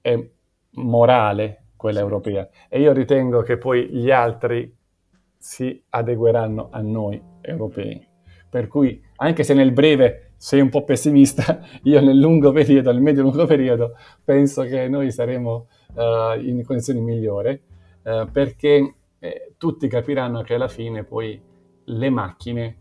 è 0.00 0.28
morale 0.70 1.65
quella 1.76 2.00
europea. 2.00 2.48
E 2.68 2.80
io 2.80 2.92
ritengo 2.92 3.42
che 3.42 3.58
poi 3.58 3.88
gli 3.88 4.10
altri 4.10 4.74
si 5.38 5.80
adegueranno 5.90 6.68
a 6.70 6.80
noi 6.80 7.22
europei. 7.40 8.04
Per 8.48 8.66
cui, 8.66 9.00
anche 9.16 9.44
se 9.44 9.54
nel 9.54 9.72
breve 9.72 10.32
sei 10.36 10.60
un 10.60 10.70
po' 10.70 10.84
pessimista, 10.84 11.60
io 11.84 12.00
nel 12.00 12.18
lungo 12.18 12.52
periodo, 12.52 12.90
nel 12.92 13.02
medio-lungo 13.02 13.46
periodo, 13.46 13.96
penso 14.24 14.62
che 14.62 14.88
noi 14.88 15.12
saremo 15.12 15.68
uh, 15.94 16.40
in 16.40 16.64
condizioni 16.64 17.00
migliori, 17.00 17.60
uh, 18.02 18.30
perché 18.30 18.94
eh, 19.18 19.54
tutti 19.56 19.88
capiranno 19.88 20.42
che 20.42 20.54
alla 20.54 20.68
fine 20.68 21.04
poi 21.04 21.40
le 21.84 22.10
macchine 22.10 22.76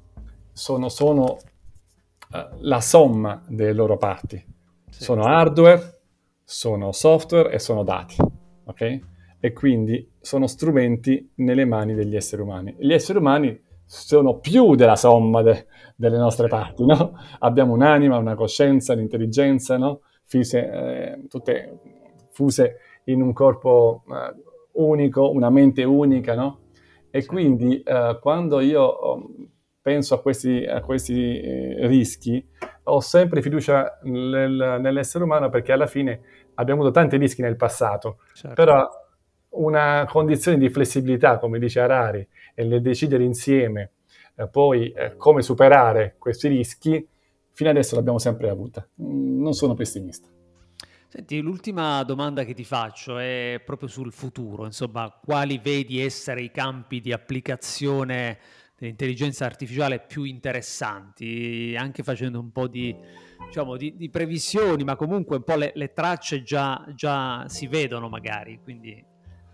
sono, 0.52 0.90
sono 0.90 1.24
uh, 1.24 2.38
la 2.62 2.82
somma 2.82 3.44
delle 3.48 3.74
loro 3.74 3.98
parti. 3.98 4.44
Sì. 4.90 5.04
Sono 5.04 5.26
hardware, 5.26 6.00
sono 6.44 6.92
software 6.92 7.52
e 7.52 7.60
sono 7.60 7.84
dati 7.84 8.16
ok? 8.66 9.00
E 9.40 9.54
quindi 9.54 10.10
sono 10.20 10.48
strumenti 10.48 11.32
nelle 11.36 11.66
mani 11.66 11.94
degli 11.94 12.16
esseri 12.16 12.42
umani. 12.42 12.76
Gli 12.80 12.94
esseri 12.94 13.20
umani 13.20 13.62
sono 13.86 14.40
più 14.40 14.76
della 14.76 14.96
somma 14.96 15.42
de- 15.42 15.68
delle 15.96 16.18
nostre 16.18 16.48
parti, 16.48 16.86
no? 16.86 17.14
Abbiamo 17.40 17.74
un'anima, 17.74 18.18
una 18.18 18.36
coscienza, 18.36 18.94
un'intelligenza, 18.94 19.78
no? 19.78 20.02
Fise, 20.24 20.72
eh, 20.72 21.28
tutte 21.28 21.80
fuse 22.32 22.78
in 23.06 23.22
un 23.22 23.34
corpo 23.34 24.04
eh, 24.10 24.34
unico, 24.74 25.32
una 25.32 25.50
mente 25.50 25.84
unica, 25.84 26.36
no? 26.36 26.60
E 27.12 27.26
quindi 27.26 27.82
eh, 27.82 28.18
quando 28.20 28.60
io 28.60 29.14
um, 29.14 29.48
penso 29.82 30.16
a 30.16 30.22
questi, 30.22 30.66
a 30.66 30.82
questi 30.82 31.40
eh, 31.40 31.88
rischi, 31.88 32.46
ho 32.84 33.00
sempre 33.00 33.42
fiducia 33.42 34.00
nel, 34.04 34.80
nell'essere 34.82 35.24
umano 35.24 35.50
perché 35.50 35.72
alla 35.72 35.88
fine 35.88 36.22
abbiamo 36.56 36.82
avuto 36.82 36.94
tanti 36.94 37.18
rischi 37.18 37.42
nel 37.42 37.56
passato, 37.56 38.20
certo. 38.34 38.56
però 38.56 38.90
una 39.50 40.06
condizione 40.10 40.58
di 40.58 40.70
flessibilità, 40.70 41.38
come 41.38 41.60
dice 41.60 41.80
Harari, 41.80 42.28
e 42.54 42.64
nel 42.66 42.82
decidere 42.82 43.24
insieme 43.24 43.92
eh, 44.36 44.48
poi 44.48 44.92
eh, 44.92 45.16
come 45.16 45.42
superare 45.42 46.16
questi 46.18 46.48
rischi, 46.48 47.08
fino 47.52 47.70
adesso 47.70 47.96
l'abbiamo 47.96 48.20
sempre 48.20 48.50
avuta. 48.50 48.88
Mm, 49.02 49.42
non 49.42 49.54
sono 49.54 49.74
pessimista. 49.74 50.28
Senti, 51.08 51.40
l'ultima 51.40 52.04
domanda 52.04 52.44
che 52.44 52.54
ti 52.54 52.66
faccio 52.66 53.18
è 53.18 53.62
proprio 53.64 53.88
sul 53.88 54.12
futuro, 54.12 54.66
insomma, 54.66 55.10
quali 55.24 55.60
vedi 55.64 56.02
essere 56.02 56.42
i 56.42 56.52
campi 56.52 57.00
di 57.00 57.14
applicazione 57.14 58.38
dell'intelligenza 58.78 59.46
artificiale 59.46 60.00
più 60.00 60.24
interessanti, 60.24 61.76
anche 61.78 62.04
facendo 62.04 62.40
un 62.40 62.52
po' 62.52 62.68
di, 62.68 62.96
diciamo, 63.46 63.78
di, 63.78 63.96
di 63.96 64.10
previsioni, 64.10 64.84
ma 64.84 64.96
comunque 64.96 65.38
un 65.38 65.44
po' 65.44 65.56
le, 65.56 65.72
le 65.76 65.94
tracce 65.94 66.44
già, 66.44 66.84
già, 66.94 67.46
si 67.48 67.68
vedono 67.68 68.10
magari, 68.10 68.60
quindi 68.62 69.04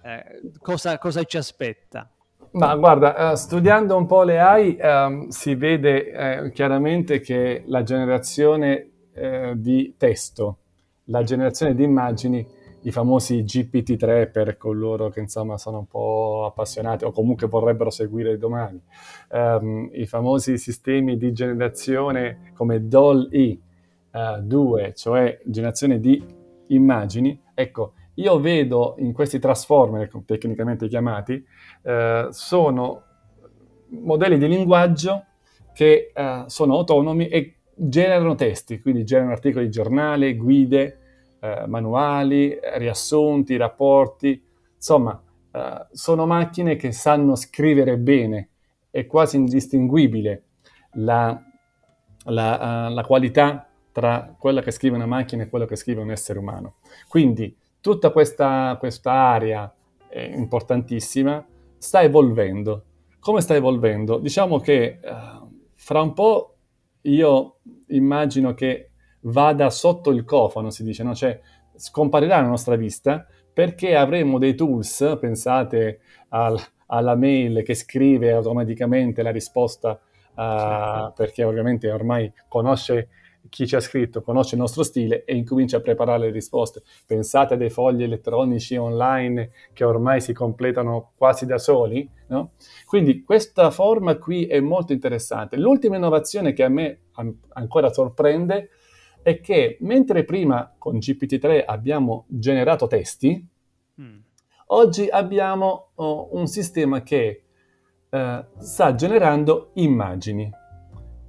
eh, 0.04 0.52
cosa, 0.60 0.98
cosa, 0.98 1.24
ci 1.24 1.38
aspetta? 1.38 2.10
Ma 2.54 2.76
guarda, 2.76 3.32
uh, 3.32 3.36
studiando 3.36 3.96
un 3.96 4.08
po' 4.08 4.24
le 4.24 4.40
AI 4.40 4.78
um, 4.82 5.28
si 5.30 5.56
vede 5.56 6.44
uh, 6.46 6.50
chiaramente 6.50 7.20
che 7.20 7.64
la 7.68 7.84
generazione 7.84 8.90
uh, 9.14 9.54
di 9.56 9.94
testo, 9.98 10.58
la 11.06 11.24
generazione 11.24 11.76
di 11.76 11.84
immagini 11.84 12.46
i 12.84 12.92
famosi 12.92 13.44
GPT-3 13.44 14.32
per 14.32 14.58
coloro 14.58 15.10
che 15.10 15.20
insomma 15.20 15.58
sono 15.58 15.80
un 15.80 15.88
po' 15.88 16.46
appassionati 16.46 17.04
o 17.04 17.12
comunque 17.12 17.48
vorrebbero 17.48 17.90
seguire 17.90 18.38
domani, 18.38 18.82
um, 19.32 19.90
i 19.94 20.06
famosi 20.06 20.58
sistemi 20.58 21.18
di 21.18 21.32
generazione 21.32 22.52
come 22.56 22.88
DALL-E 22.88 23.60
uh, 24.12 24.42
2, 24.42 24.94
cioè 24.96 25.40
generazione 25.46 26.00
di 26.00 26.24
immagini, 26.68 27.40
ecco, 27.54 27.94
io 28.16 28.40
vedo 28.40 28.96
in 28.98 29.14
questi 29.14 29.40
transformer, 29.40 30.10
tecnicamente 30.26 30.88
chiamati, 30.88 31.44
uh, 31.84 32.30
sono 32.32 33.04
modelli 33.90 34.38
di 34.38 34.48
linguaggio 34.48 35.26
che 35.74 36.12
uh, 36.16 36.48
sono 36.48 36.76
autonomi 36.76 37.28
e 37.28 37.56
generano 37.74 38.36
testi, 38.36 38.80
quindi 38.80 39.04
generano 39.04 39.34
articoli 39.34 39.66
di 39.66 39.72
giornale, 39.72 40.36
guide, 40.36 41.01
eh, 41.44 41.66
manuali, 41.66 42.58
riassunti, 42.76 43.58
rapporti, 43.58 44.42
insomma, 44.76 45.20
eh, 45.52 45.88
sono 45.92 46.28
macchine 46.28 46.76
che 46.76 46.92
sanno 46.92 47.36
scrivere 47.36 47.98
bene, 47.98 48.50
è 48.92 49.08
quasi 49.08 49.38
indistinguibile 49.38 50.44
la, 50.94 51.42
la, 52.26 52.88
uh, 52.90 52.94
la 52.94 53.04
qualità 53.04 53.68
tra 53.92 54.36
quella 54.38 54.62
che 54.62 54.72
scrive 54.72 54.98
una 54.98 55.06
macchina 55.06 55.44
e 55.44 55.50
quello 55.50 55.66
che 55.66 55.76
scrive 55.76 56.02
un 56.02 56.12
essere 56.12 56.38
umano. 56.38 56.76
Quindi 57.08 57.56
tutta 57.80 58.12
questa, 58.12 58.76
questa 58.80 59.12
area 59.12 59.74
importantissima 60.14 61.44
sta 61.78 62.02
evolvendo. 62.02 62.84
Come 63.20 63.42
sta 63.42 63.56
evolvendo? 63.56 64.20
Diciamo 64.20 64.60
che 64.60 65.00
uh, 65.02 65.50
fra 65.74 66.02
un 66.02 66.14
po' 66.14 66.56
io 67.02 67.58
immagino 67.88 68.54
che 68.54 68.91
vada 69.22 69.70
sotto 69.70 70.12
il 70.12 70.24
cofano, 70.24 70.70
si 70.70 70.84
dice, 70.84 71.04
no? 71.04 71.14
cioè 71.14 71.40
scomparirà 71.76 72.42
la 72.42 72.48
nostra 72.48 72.76
vista 72.76 73.26
perché 73.54 73.96
avremo 73.96 74.38
dei 74.38 74.56
tools, 74.56 75.18
pensate 75.20 76.00
al, 76.30 76.58
alla 76.88 77.16
mail 77.16 77.64
che 77.64 77.74
scrive 77.74 78.32
automaticamente 78.32 79.22
la 79.22 79.32
risposta, 79.32 80.00
uh, 80.36 81.14
perché 81.14 81.44
ovviamente 81.44 81.92
ormai 81.92 82.32
conosce 82.48 83.10
chi 83.50 83.68
ci 83.68 83.76
ha 83.76 83.80
scritto, 83.80 84.22
conosce 84.22 84.56
il 84.56 84.62
nostro 84.62 84.84
stile 84.84 85.26
e 85.26 85.36
incomincia 85.36 85.78
a 85.78 85.82
preparare 85.82 86.26
le 86.26 86.32
risposte. 86.32 86.84
Pensate 87.06 87.56
a 87.56 87.58
dei 87.58 87.70
fogli 87.70 88.04
elettronici 88.04 88.76
online 88.78 89.52
che 89.74 89.84
ormai 89.84 90.22
si 90.22 90.32
completano 90.32 91.12
quasi 91.18 91.46
da 91.46 91.58
soli, 91.58 92.08
no? 92.28 92.52
Quindi 92.86 93.24
questa 93.24 93.72
forma 93.72 94.16
qui 94.18 94.46
è 94.46 94.60
molto 94.60 94.94
interessante. 94.94 95.58
L'ultima 95.58 95.96
innovazione 95.96 96.54
che 96.54 96.64
a 96.64 96.70
me 96.70 97.00
ancora 97.54 97.92
sorprende 97.92 98.70
è 99.24 99.40
che 99.40 99.78
mentre 99.82 100.24
prima 100.24 100.74
con 100.78 100.98
GPT-3 100.98 101.64
abbiamo 101.66 102.26
generato 102.28 102.88
testi, 102.88 103.46
mm. 104.02 104.18
oggi 104.68 105.08
abbiamo 105.08 105.92
oh, 105.96 106.30
un 106.36 106.48
sistema 106.48 107.04
che 107.04 107.44
eh, 108.10 108.46
sta 108.58 108.96
generando 108.96 109.72
immagini. 109.76 110.50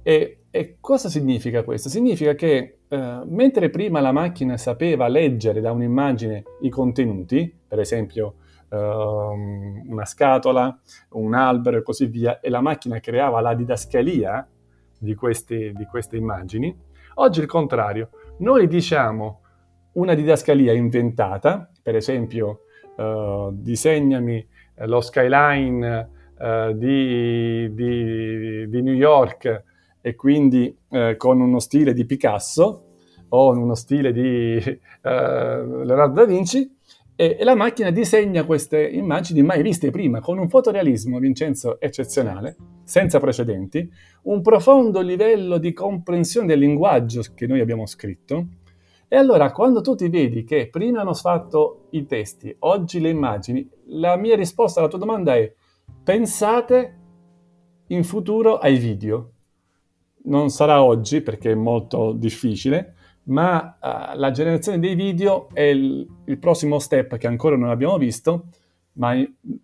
E, 0.01 0.43
e, 0.49 0.77
cosa 0.79 1.07
significa 1.09 1.63
questo? 1.63 1.89
Significa 1.89 2.35
che 2.35 2.79
eh, 2.87 3.21
mentre 3.25 3.69
prima 3.69 4.01
la 4.01 4.11
macchina 4.11 4.57
sapeva 4.57 5.07
leggere 5.07 5.61
da 5.61 5.71
un'immagine 5.71 6.43
i 6.61 6.69
contenuti, 6.69 7.53
per 7.67 7.79
esempio 7.79 8.35
eh, 8.69 8.77
una 8.77 10.05
scatola, 10.05 10.77
un 11.11 11.33
albero 11.33 11.77
e 11.77 11.83
così 11.83 12.07
via, 12.07 12.39
e 12.39 12.49
la 12.49 12.61
macchina 12.61 12.99
creava 12.99 13.39
la 13.39 13.53
didascalia 13.53 14.47
di 14.97 15.15
queste, 15.15 15.73
di 15.73 15.85
queste 15.85 16.17
immagini, 16.17 16.75
Oggi 17.15 17.41
il 17.41 17.45
contrario, 17.45 18.09
noi 18.37 18.67
diciamo 18.67 19.41
una 19.93 20.15
didascalia 20.15 20.73
inventata, 20.73 21.69
per 21.81 21.95
esempio 21.95 22.61
uh, 22.95 23.51
disegnami 23.51 24.37
eh, 24.75 24.87
lo 24.87 24.99
skyline 24.99 26.09
uh, 26.37 26.71
di, 26.73 27.71
di, 27.73 28.67
di, 28.67 28.81
New 28.81 28.95
York 28.95 29.63
e 30.01 30.15
quindi 30.15 30.75
uh, 30.89 31.15
con 31.17 31.39
uno 31.39 31.59
stile 31.59 31.93
di 31.93 32.05
Picasso 32.05 32.85
o 33.29 33.49
uno 33.51 33.75
stile 33.75 34.11
di 34.11 34.79
Leonardo 35.01 36.13
da 36.13 36.25
Vinci 36.25 36.77
e, 37.15 37.37
e, 37.39 37.43
la 37.43 37.55
macchina 37.55 37.91
disegna 37.91 38.43
queste 38.43 38.87
immagini 38.87 39.43
mai 39.43 39.61
viste 39.61 39.91
prima, 39.91 40.19
con 40.19 40.39
un 40.39 40.49
fotorealismo, 40.49 41.19
Vincenzo, 41.19 41.79
eccezionale, 41.79 42.55
senza 42.83 43.19
precedenti, 43.19 43.87
un 44.23 44.41
profondo 44.41 45.01
livello 45.01 45.57
di 45.57 45.73
comprensione 45.73 46.47
del 46.47 46.59
linguaggio 46.59 47.21
che 47.35 47.45
noi 47.45 47.59
abbiamo 47.59 47.85
scritto. 47.85 48.47
E 49.07 49.15
allora, 49.15 49.51
quando 49.51 49.81
tu 49.81 49.93
ti 49.93 50.09
vedi 50.09 50.43
che 50.43 50.69
prima 50.69 51.01
hanno 51.01 51.13
fatto 51.13 51.87
i 51.91 52.05
testi, 52.07 52.55
oggi 52.59 52.99
le 52.99 53.09
immagini, 53.09 53.69
la 53.89 54.15
mia 54.15 54.35
risposta 54.35 54.79
alla 54.79 54.89
tua 54.89 54.97
domanda 54.97 55.35
è 55.35 55.53
pensate 56.03 56.97
in 57.87 58.03
futuro 58.03 58.57
ai 58.57 58.77
video. 58.77 59.31
Non 60.23 60.49
sarà 60.49 60.81
oggi 60.81 61.21
perché 61.21 61.51
è 61.51 61.55
molto 61.55 62.13
difficile, 62.13 62.95
ma 63.25 63.77
uh, 63.79 64.17
la 64.17 64.31
generazione 64.31 64.79
dei 64.79 64.95
video 64.95 65.47
è 65.53 65.61
il, 65.61 66.07
il, 66.25 66.37
prossimo 66.37 66.79
step 66.79 67.17
che 67.17 67.27
ancora 67.27 67.55
non 67.55 67.69
abbiamo 67.69 67.97
visto, 67.97 68.47
ma 68.93 69.13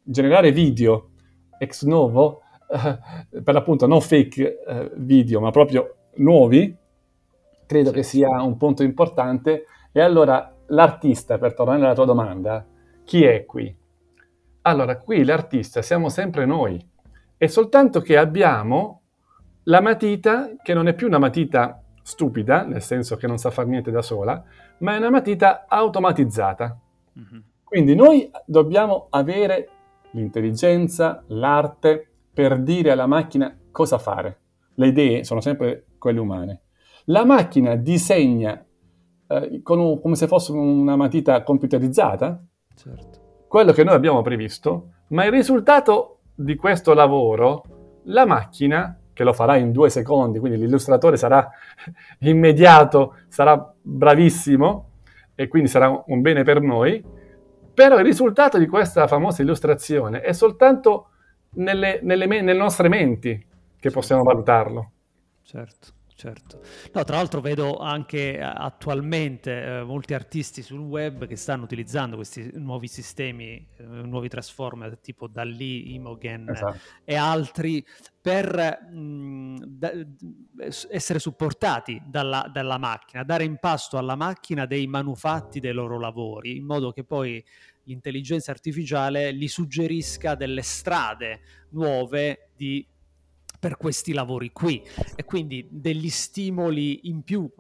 generare 0.03 0.51
video 0.51 1.09
ex 1.57 1.83
novo, 1.83 2.41
uh, 2.67 3.41
per 3.43 3.53
l'appunto 3.53 3.85
non 3.85 4.01
fake 4.01 4.59
uh, 4.65 4.91
video, 4.95 5.41
ma 5.41 5.51
proprio 5.51 5.95
nuovi, 6.15 6.75
credo 7.65 7.91
che 7.91 8.03
sia 8.03 8.41
un 8.41 8.57
punto 8.57 8.83
importante. 8.83 9.65
E 9.91 10.01
allora 10.01 10.55
l'artista, 10.67 11.37
per 11.37 11.53
tornare 11.53 11.83
alla 11.83 11.95
tua 11.95 12.05
domanda, 12.05 12.65
chi 13.03 13.23
è 13.23 13.45
qui? 13.45 13.75
Allora, 14.61 14.97
qui 14.97 15.23
l'artista 15.23 15.81
siamo 15.81 16.09
sempre 16.09 16.45
noi, 16.45 16.79
è 17.37 17.47
soltanto 17.47 18.01
che 18.01 18.17
abbiamo 18.17 19.01
la 19.63 19.81
matita 19.81 20.51
che 20.61 20.73
non 20.73 20.87
è 20.87 20.93
più 20.93 21.07
una 21.07 21.17
matita 21.17 21.81
stupida, 22.09 22.63
nel 22.63 22.81
senso 22.81 23.15
che 23.17 23.27
non 23.27 23.37
sa 23.37 23.51
fare 23.51 23.69
niente 23.69 23.91
da 23.91 24.01
sola, 24.01 24.43
ma 24.79 24.95
è 24.95 24.97
una 24.97 25.11
matita 25.11 25.65
automatizzata. 25.67 26.79
Mm-hmm. 27.19 27.41
Quindi 27.63 27.93
noi 27.93 28.31
dobbiamo 28.45 29.07
avere 29.11 29.69
l'intelligenza, 30.11 31.23
l'arte 31.27 32.09
per 32.33 32.59
dire 32.61 32.89
alla 32.89 33.05
macchina 33.05 33.55
cosa 33.71 33.99
fare. 33.99 34.39
Le 34.73 34.87
idee 34.87 35.23
sono 35.23 35.39
sempre 35.39 35.85
quelle 35.99 36.19
umane. 36.19 36.61
La 37.05 37.25
macchina 37.25 37.75
disegna 37.75 38.65
eh, 39.27 39.61
un, 39.63 40.01
come 40.01 40.15
se 40.15 40.25
fosse 40.25 40.51
una 40.51 40.95
matita 40.95 41.43
computerizzata 41.43 42.43
certo. 42.75 43.45
quello 43.47 43.71
che 43.71 43.83
noi 43.83 43.93
abbiamo 43.93 44.23
previsto, 44.23 44.93
ma 45.09 45.25
il 45.25 45.31
risultato 45.31 46.21
di 46.33 46.55
questo 46.55 46.95
lavoro 46.95 48.01
la 48.05 48.25
macchina 48.25 48.98
che 49.19 49.25
lo 49.25 49.33
farà 49.33 49.57
in 49.57 49.73
due 49.73 49.89
secondi, 49.89 50.39
quindi 50.39 50.57
l'illustratore 50.57 51.17
sarà 51.17 51.45
immediato, 52.19 53.17
sarà 53.27 53.73
bravissimo 53.81 54.91
e 55.35 55.49
quindi 55.49 55.67
sarà 55.67 55.89
un 56.05 56.21
bene 56.21 56.43
per 56.43 56.61
noi, 56.61 57.03
però 57.73 57.97
il 57.97 58.05
risultato 58.05 58.57
di 58.57 58.65
questa 58.65 59.07
famosa 59.07 59.41
illustrazione 59.41 60.21
è 60.21 60.31
soltanto 60.31 61.09
nelle, 61.55 61.99
nelle, 62.01 62.27
nelle 62.27 62.53
nostre 62.53 62.87
menti 62.87 63.45
che 63.77 63.91
possiamo 63.91 64.23
valutarlo. 64.23 64.91
Certo, 65.41 65.87
certo. 66.19 66.59
No, 66.91 67.03
tra 67.05 67.15
l'altro 67.15 67.39
vedo 67.39 67.77
anche 67.77 68.35
eh, 68.35 68.41
attualmente 68.41 69.63
eh, 69.63 69.83
molti 69.83 70.13
artisti 70.13 70.61
sul 70.61 70.81
web 70.81 71.25
che 71.25 71.37
stanno 71.37 71.63
utilizzando 71.63 72.17
questi 72.17 72.51
nuovi 72.55 72.89
sistemi, 72.89 73.65
eh, 73.77 73.83
nuovi 73.83 74.27
transformer 74.27 74.97
tipo 74.97 75.27
Dalli, 75.27 75.93
Imogen 75.93 76.49
esatto. 76.49 76.77
e 77.05 77.15
altri 77.15 77.85
per 78.21 78.81
mh, 78.91 79.63
da, 79.65 79.91
essere 80.89 81.19
supportati 81.19 82.01
dalla, 82.05 82.49
dalla, 82.51 82.77
macchina, 82.77 83.23
dare 83.23 83.45
in 83.45 83.55
pasto 83.57 83.97
alla 83.97 84.15
macchina 84.15 84.65
dei 84.65 84.87
manufatti 84.87 85.61
dei 85.61 85.71
loro 85.71 85.97
lavori, 85.97 86.57
in 86.57 86.65
modo 86.65 86.91
che 86.91 87.05
poi 87.05 87.41
l'intelligenza 87.83 88.51
artificiale 88.51 89.33
gli 89.33 89.47
suggerisca 89.47 90.35
delle 90.35 90.63
strade 90.63 91.39
nuove 91.69 92.49
di 92.57 92.85
per 93.59 93.77
questi 93.77 94.13
lavori 94.13 94.51
qui. 94.51 94.81
E 95.15 95.25
quindi 95.25 95.67
degli 95.69 96.09
stimoli 96.09 97.09
in 97.09 97.23
più 97.23 97.51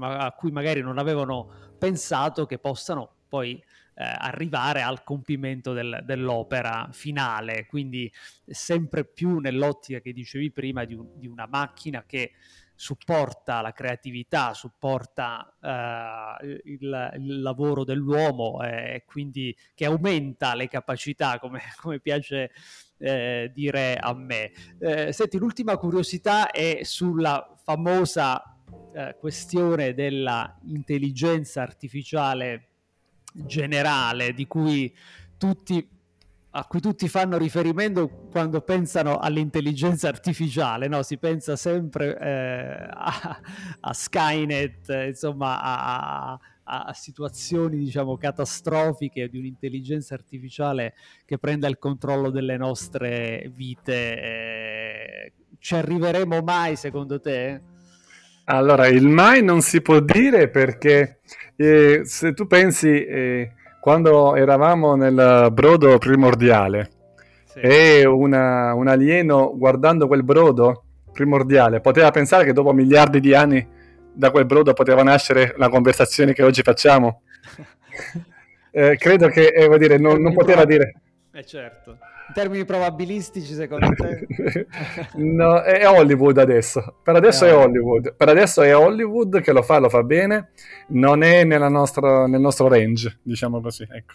a 0.00 0.32
cui 0.32 0.50
magari 0.50 0.80
non 0.80 0.98
avevano 0.98 1.72
pensato 1.78 2.44
che 2.46 2.58
possano 2.58 3.10
poi 3.28 3.62
eh, 3.96 4.04
arrivare 4.04 4.82
al 4.82 5.04
compimento 5.04 5.72
del, 5.72 6.02
dell'opera 6.04 6.88
finale, 6.92 7.66
quindi 7.66 8.12
sempre 8.44 9.04
più 9.04 9.38
nell'ottica 9.38 10.00
che 10.00 10.12
dicevi 10.12 10.50
prima 10.50 10.84
di, 10.84 10.94
un, 10.94 11.08
di 11.16 11.26
una 11.26 11.46
macchina 11.46 12.04
che 12.04 12.32
supporta 12.74 13.60
la 13.60 13.72
creatività, 13.72 14.52
supporta 14.52 15.56
eh, 15.60 16.60
il, 16.64 17.12
il, 17.16 17.40
lavoro 17.40 17.84
dell'uomo 17.84 18.62
e 18.62 18.94
eh, 18.94 19.04
quindi 19.04 19.56
che 19.74 19.84
aumenta 19.84 20.54
le 20.54 20.68
capacità, 20.68 21.38
come, 21.38 21.60
come 21.80 22.00
piace 22.00 22.50
eh, 22.98 23.50
dire 23.54 23.96
a 23.96 24.14
me. 24.14 24.50
Eh, 24.78 25.12
senti, 25.12 25.38
l'ultima 25.38 25.76
curiosità 25.76 26.50
è 26.50 26.80
sulla 26.82 27.54
famosa 27.62 28.42
eh, 28.92 29.16
questione 29.18 29.94
della 29.94 30.58
intelligenza 30.64 31.62
artificiale 31.62 32.68
generale 33.32 34.32
di 34.32 34.46
cui 34.46 34.94
tutti 35.36 35.88
a 36.56 36.64
cui 36.66 36.80
tutti 36.80 37.08
fanno 37.08 37.36
riferimento 37.36 38.08
quando 38.30 38.60
pensano 38.60 39.18
all'intelligenza 39.18 40.06
artificiale, 40.06 40.86
no? 40.86 41.02
si 41.02 41.18
pensa 41.18 41.56
sempre 41.56 42.16
eh, 42.16 42.86
a, 42.90 43.40
a, 43.80 43.92
Skynet, 43.92 44.88
insomma 45.08 45.60
a, 45.60 46.38
a, 46.62 46.92
situazioni 46.92 47.78
diciamo 47.78 48.16
catastrofiche 48.16 49.28
di 49.28 49.38
un'intelligenza 49.38 50.14
artificiale 50.14 50.94
che 51.24 51.38
prenda 51.38 51.66
il 51.66 51.76
controllo 51.76 52.30
delle 52.30 52.56
nostre 52.56 53.50
vite. 53.52 54.22
Eh, 54.22 55.32
ci 55.58 55.74
arriveremo 55.74 56.40
mai 56.40 56.76
secondo 56.76 57.18
te? 57.18 57.60
Allora, 58.44 58.86
il 58.86 59.08
mai 59.08 59.42
non 59.42 59.60
si 59.60 59.82
può 59.82 59.98
dire 59.98 60.48
perché 60.50 61.18
eh, 61.56 62.02
se 62.04 62.32
tu 62.32 62.46
pensi... 62.46 63.52
Quando 63.84 64.34
eravamo 64.34 64.94
nel 64.94 65.48
brodo 65.52 65.98
primordiale 65.98 66.88
sì. 67.44 67.58
e 67.58 68.06
una, 68.06 68.72
un 68.72 68.88
alieno 68.88 69.52
guardando 69.58 70.06
quel 70.06 70.24
brodo 70.24 70.84
primordiale 71.12 71.82
poteva 71.82 72.10
pensare 72.10 72.46
che 72.46 72.54
dopo 72.54 72.72
miliardi 72.72 73.20
di 73.20 73.34
anni 73.34 73.68
da 74.10 74.30
quel 74.30 74.46
brodo 74.46 74.72
poteva 74.72 75.02
nascere 75.02 75.52
la 75.58 75.68
conversazione 75.68 76.32
che 76.32 76.42
oggi 76.42 76.62
facciamo? 76.62 77.24
eh, 78.72 78.96
credo 78.96 79.28
che, 79.28 79.48
eh, 79.48 79.76
dire, 79.76 79.98
non, 79.98 80.18
non 80.18 80.32
poteva 80.32 80.64
dire... 80.64 80.94
Eh 81.34 81.44
certo. 81.44 81.98
In 82.26 82.32
termini 82.34 82.64
probabilistici, 82.64 83.52
secondo 83.52 83.90
te? 83.90 84.66
no, 85.16 85.60
è 85.62 85.86
Hollywood 85.86 86.38
adesso. 86.38 86.96
Per 87.02 87.14
adesso 87.14 87.44
è, 87.44 87.48
è 87.48 87.54
Hollywood. 87.54 88.14
Per 88.14 88.28
adesso 88.28 88.62
è 88.62 88.74
Hollywood 88.74 89.40
che 89.40 89.52
lo 89.52 89.62
fa, 89.62 89.78
lo 89.78 89.88
fa 89.88 90.02
bene. 90.02 90.52
Non 90.88 91.22
è 91.22 91.44
nostra, 91.44 92.26
nel 92.26 92.40
nostro 92.40 92.68
range, 92.68 93.18
diciamo 93.22 93.60
così. 93.60 93.86
Ecco. 93.90 94.14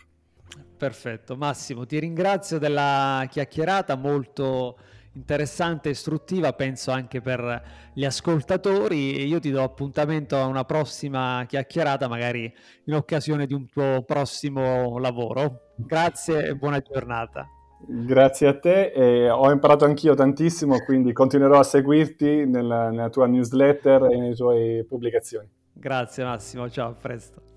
Perfetto. 0.77 1.35
Massimo, 1.35 1.85
ti 1.85 1.99
ringrazio 1.99 2.57
della 2.57 3.27
chiacchierata 3.29 3.95
molto 3.95 4.77
interessante 5.13 5.89
e 5.89 5.91
istruttiva, 5.91 6.53
penso 6.53 6.91
anche 6.91 7.21
per 7.21 7.91
gli 7.93 8.05
ascoltatori. 8.05 9.27
Io 9.27 9.39
ti 9.39 9.51
do 9.51 9.61
appuntamento 9.61 10.37
a 10.37 10.45
una 10.45 10.63
prossima 10.63 11.43
chiacchierata, 11.47 12.07
magari 12.07 12.51
in 12.85 12.93
occasione 12.93 13.45
di 13.45 13.53
un 13.53 13.67
tuo 13.67 14.03
prossimo 14.03 14.97
lavoro. 14.97 15.73
Grazie 15.75 16.47
e 16.47 16.55
buona 16.55 16.79
giornata. 16.79 17.45
Grazie 17.85 18.47
a 18.47 18.59
te, 18.59 18.91
e 18.91 19.29
ho 19.29 19.49
imparato 19.51 19.85
anch'io 19.85 20.13
tantissimo, 20.13 20.79
quindi 20.83 21.13
continuerò 21.13 21.59
a 21.59 21.63
seguirti 21.63 22.45
nella, 22.45 22.89
nella 22.89 23.09
tua 23.09 23.25
newsletter 23.27 24.03
e 24.03 24.17
nelle 24.17 24.35
tue 24.35 24.85
pubblicazioni. 24.87 25.47
Grazie 25.73 26.23
Massimo, 26.23 26.69
ciao, 26.69 26.89
a 26.89 26.93
presto. 26.93 27.48